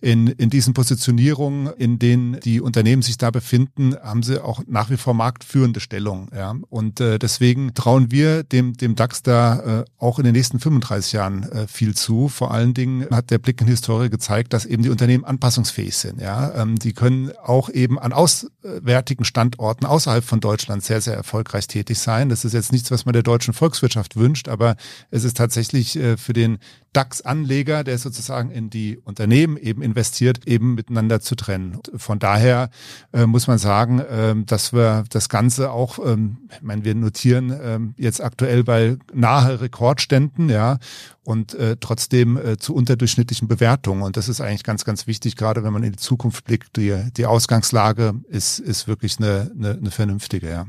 in, 0.00 0.28
in 0.28 0.50
diesen 0.50 0.74
Positionierungen, 0.74 1.72
in 1.76 1.98
denen 1.98 2.40
die 2.40 2.60
Unternehmen 2.60 3.02
sich 3.02 3.18
da 3.18 3.30
befinden, 3.30 3.96
haben 4.02 4.22
sie 4.22 4.42
auch 4.42 4.62
nach 4.66 4.90
wie 4.90 4.96
vor 4.96 5.14
marktführende 5.14 5.80
Stellung, 5.80 6.28
ja. 6.34 6.54
Und 6.70 7.00
äh, 7.00 7.18
deswegen 7.18 7.74
trauen 7.74 8.10
wir 8.10 8.44
dem, 8.44 8.74
dem 8.74 8.94
DAX 8.94 9.22
da 9.22 9.80
äh, 9.80 9.84
auch 9.98 10.18
in 10.18 10.24
den 10.24 10.34
nächsten 10.34 10.60
35 10.60 11.12
Jahren 11.12 11.42
äh, 11.50 11.66
viel 11.66 11.94
zu. 11.94 12.28
Vor 12.28 12.52
allen 12.52 12.74
Dingen 12.74 13.06
hat 13.10 13.30
der 13.30 13.38
Blick 13.38 13.60
in 13.60 13.66
die 13.66 13.72
Historie 13.72 14.10
gezeigt, 14.10 14.52
dass 14.52 14.64
eben 14.66 14.82
die 14.82 14.90
Unternehmen 14.90 15.24
anpassungsfähig 15.24 15.96
sind, 15.96 16.20
ja. 16.20 16.54
Ähm, 16.54 16.78
die 16.78 16.92
können 16.92 17.31
auch 17.42 17.68
eben 17.68 17.98
an 17.98 18.12
auswärtigen 18.12 19.24
Standorten 19.24 19.86
außerhalb 19.86 20.24
von 20.24 20.40
Deutschland 20.40 20.84
sehr, 20.84 21.00
sehr 21.00 21.14
erfolgreich 21.14 21.66
tätig 21.66 21.98
sein. 21.98 22.28
Das 22.28 22.44
ist 22.44 22.52
jetzt 22.52 22.72
nichts, 22.72 22.90
was 22.90 23.04
man 23.04 23.12
der 23.12 23.22
deutschen 23.22 23.54
Volkswirtschaft 23.54 24.16
wünscht, 24.16 24.48
aber 24.48 24.76
es 25.10 25.24
ist 25.24 25.36
tatsächlich 25.36 25.96
äh, 25.96 26.16
für 26.16 26.32
den 26.32 26.58
DAX-Anleger, 26.92 27.84
der 27.84 27.98
sozusagen 27.98 28.50
in 28.50 28.68
die 28.68 28.98
Unternehmen 28.98 29.56
eben 29.56 29.82
investiert, 29.82 30.46
eben 30.46 30.74
miteinander 30.74 31.20
zu 31.20 31.34
trennen. 31.34 31.78
Von 31.96 32.18
daher 32.18 32.70
äh, 33.12 33.26
muss 33.26 33.46
man 33.46 33.58
sagen, 33.58 33.98
äh, 34.00 34.34
dass 34.44 34.72
wir 34.72 35.04
das 35.08 35.28
Ganze 35.28 35.70
auch, 35.70 35.98
ähm, 36.04 36.48
ich 36.54 36.62
meine, 36.62 36.84
wir 36.84 36.94
notieren 36.94 37.50
äh, 37.50 37.78
jetzt 37.96 38.22
aktuell 38.22 38.64
bei 38.64 38.96
nahe 39.12 39.60
Rekordständen, 39.60 40.50
ja, 40.50 40.78
und 41.24 41.54
äh, 41.54 41.76
trotzdem 41.78 42.36
äh, 42.36 42.56
zu 42.56 42.74
unterdurchschnittlichen 42.74 43.46
Bewertungen. 43.46 44.02
Und 44.02 44.16
das 44.16 44.28
ist 44.28 44.40
eigentlich 44.40 44.64
ganz, 44.64 44.84
ganz 44.84 45.06
wichtig, 45.06 45.36
gerade 45.36 45.62
wenn 45.62 45.72
man 45.72 45.84
in 45.84 45.92
die 45.92 45.98
Zukunft 45.98 46.44
blickt. 46.44 46.76
Die, 46.76 46.94
die 47.22 47.26
Ausgangslage 47.26 48.14
ist, 48.28 48.58
ist 48.58 48.88
wirklich 48.88 49.18
eine, 49.18 49.52
eine, 49.56 49.78
eine 49.78 49.90
vernünftige, 49.92 50.50
ja. 50.50 50.66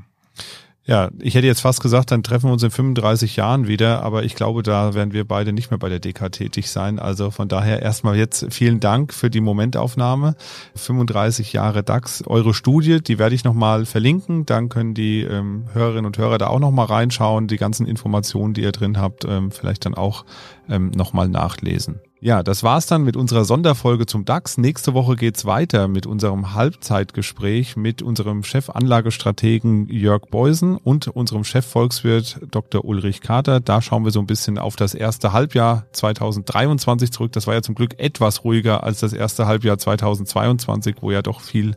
Ja, 0.86 1.10
ich 1.20 1.34
hätte 1.34 1.48
jetzt 1.48 1.62
fast 1.62 1.82
gesagt, 1.82 2.12
dann 2.12 2.24
treffen 2.24 2.50
wir 2.50 2.54
uns 2.54 2.62
in 2.62 2.70
35 2.70 3.38
Jahren 3.38 3.68
wieder, 3.68 4.04
aber 4.04 4.24
ich 4.24 4.36
glaube, 4.36 4.64
da 4.64 4.94
werden 4.94 5.14
wir 5.14 5.26
beide 5.26 5.54
nicht 5.54 5.72
mehr 5.72 5.78
bei 5.78 5.88
der 5.88 6.00
DK 6.00 6.30
tätig 6.30 6.70
sein. 6.70 7.00
Also 7.00 7.32
von 7.32 7.48
daher 7.48 7.82
erstmal 7.82 8.18
jetzt 8.18 8.48
vielen 8.52 8.82
Dank 8.82 9.14
für 9.14 9.30
die 9.30 9.40
Momentaufnahme. 9.40 10.36
35 10.76 11.54
Jahre 11.54 11.84
DAX, 11.84 12.22
eure 12.28 12.54
Studie, 12.54 13.02
die 13.02 13.18
werde 13.18 13.34
ich 13.34 13.46
nochmal 13.46 13.86
verlinken. 13.86 14.46
Dann 14.46 14.68
können 14.68 14.94
die 14.94 15.22
ähm, 15.22 15.68
Hörerinnen 15.74 16.06
und 16.06 16.18
Hörer 16.18 16.38
da 16.38 16.48
auch 16.48 16.60
nochmal 16.60 16.88
reinschauen, 16.88 17.48
die 17.48 17.58
ganzen 17.58 17.88
Informationen, 17.88 18.54
die 18.54 18.62
ihr 18.62 18.74
drin 18.74 19.00
habt, 19.00 19.24
ähm, 19.26 19.52
vielleicht 19.52 19.86
dann 19.86 19.96
auch 19.96 20.26
ähm, 20.70 20.92
nochmal 20.92 21.30
nachlesen. 21.30 22.02
Ja, 22.26 22.42
das 22.42 22.64
war's 22.64 22.88
dann 22.88 23.04
mit 23.04 23.18
unserer 23.18 23.44
Sonderfolge 23.44 24.06
zum 24.06 24.24
DAX. 24.24 24.58
Nächste 24.58 24.94
Woche 24.94 25.18
geht's 25.18 25.44
weiter 25.44 25.90
mit 25.90 26.08
unserem 26.08 26.54
Halbzeitgespräch 26.54 27.76
mit 27.76 28.02
unserem 28.02 28.44
Chefanlagestrategen 28.44 29.90
Jörg 29.90 30.28
Beusen 30.32 30.78
und 30.78 31.10
unserem 31.10 31.44
Chefvolkswirt 31.44 32.40
Dr. 32.50 32.86
Ulrich 32.86 33.20
Kater. 33.20 33.60
Da 33.60 33.82
schauen 33.82 34.06
wir 34.06 34.12
so 34.12 34.22
ein 34.22 34.26
bisschen 34.26 34.58
auf 34.58 34.78
das 34.78 34.94
erste 34.94 35.34
Halbjahr 35.34 35.86
2023 35.92 37.12
zurück. 37.12 37.34
Das 37.34 37.46
war 37.46 37.56
ja 37.56 37.62
zum 37.62 37.76
Glück 37.76 38.00
etwas 38.00 38.46
ruhiger 38.46 38.84
als 38.86 39.02
das 39.02 39.12
erste 39.12 39.46
Halbjahr 39.46 39.78
2022, 39.78 40.96
wo 41.02 41.12
ja 41.12 41.22
doch 41.22 41.42
viel 41.42 41.76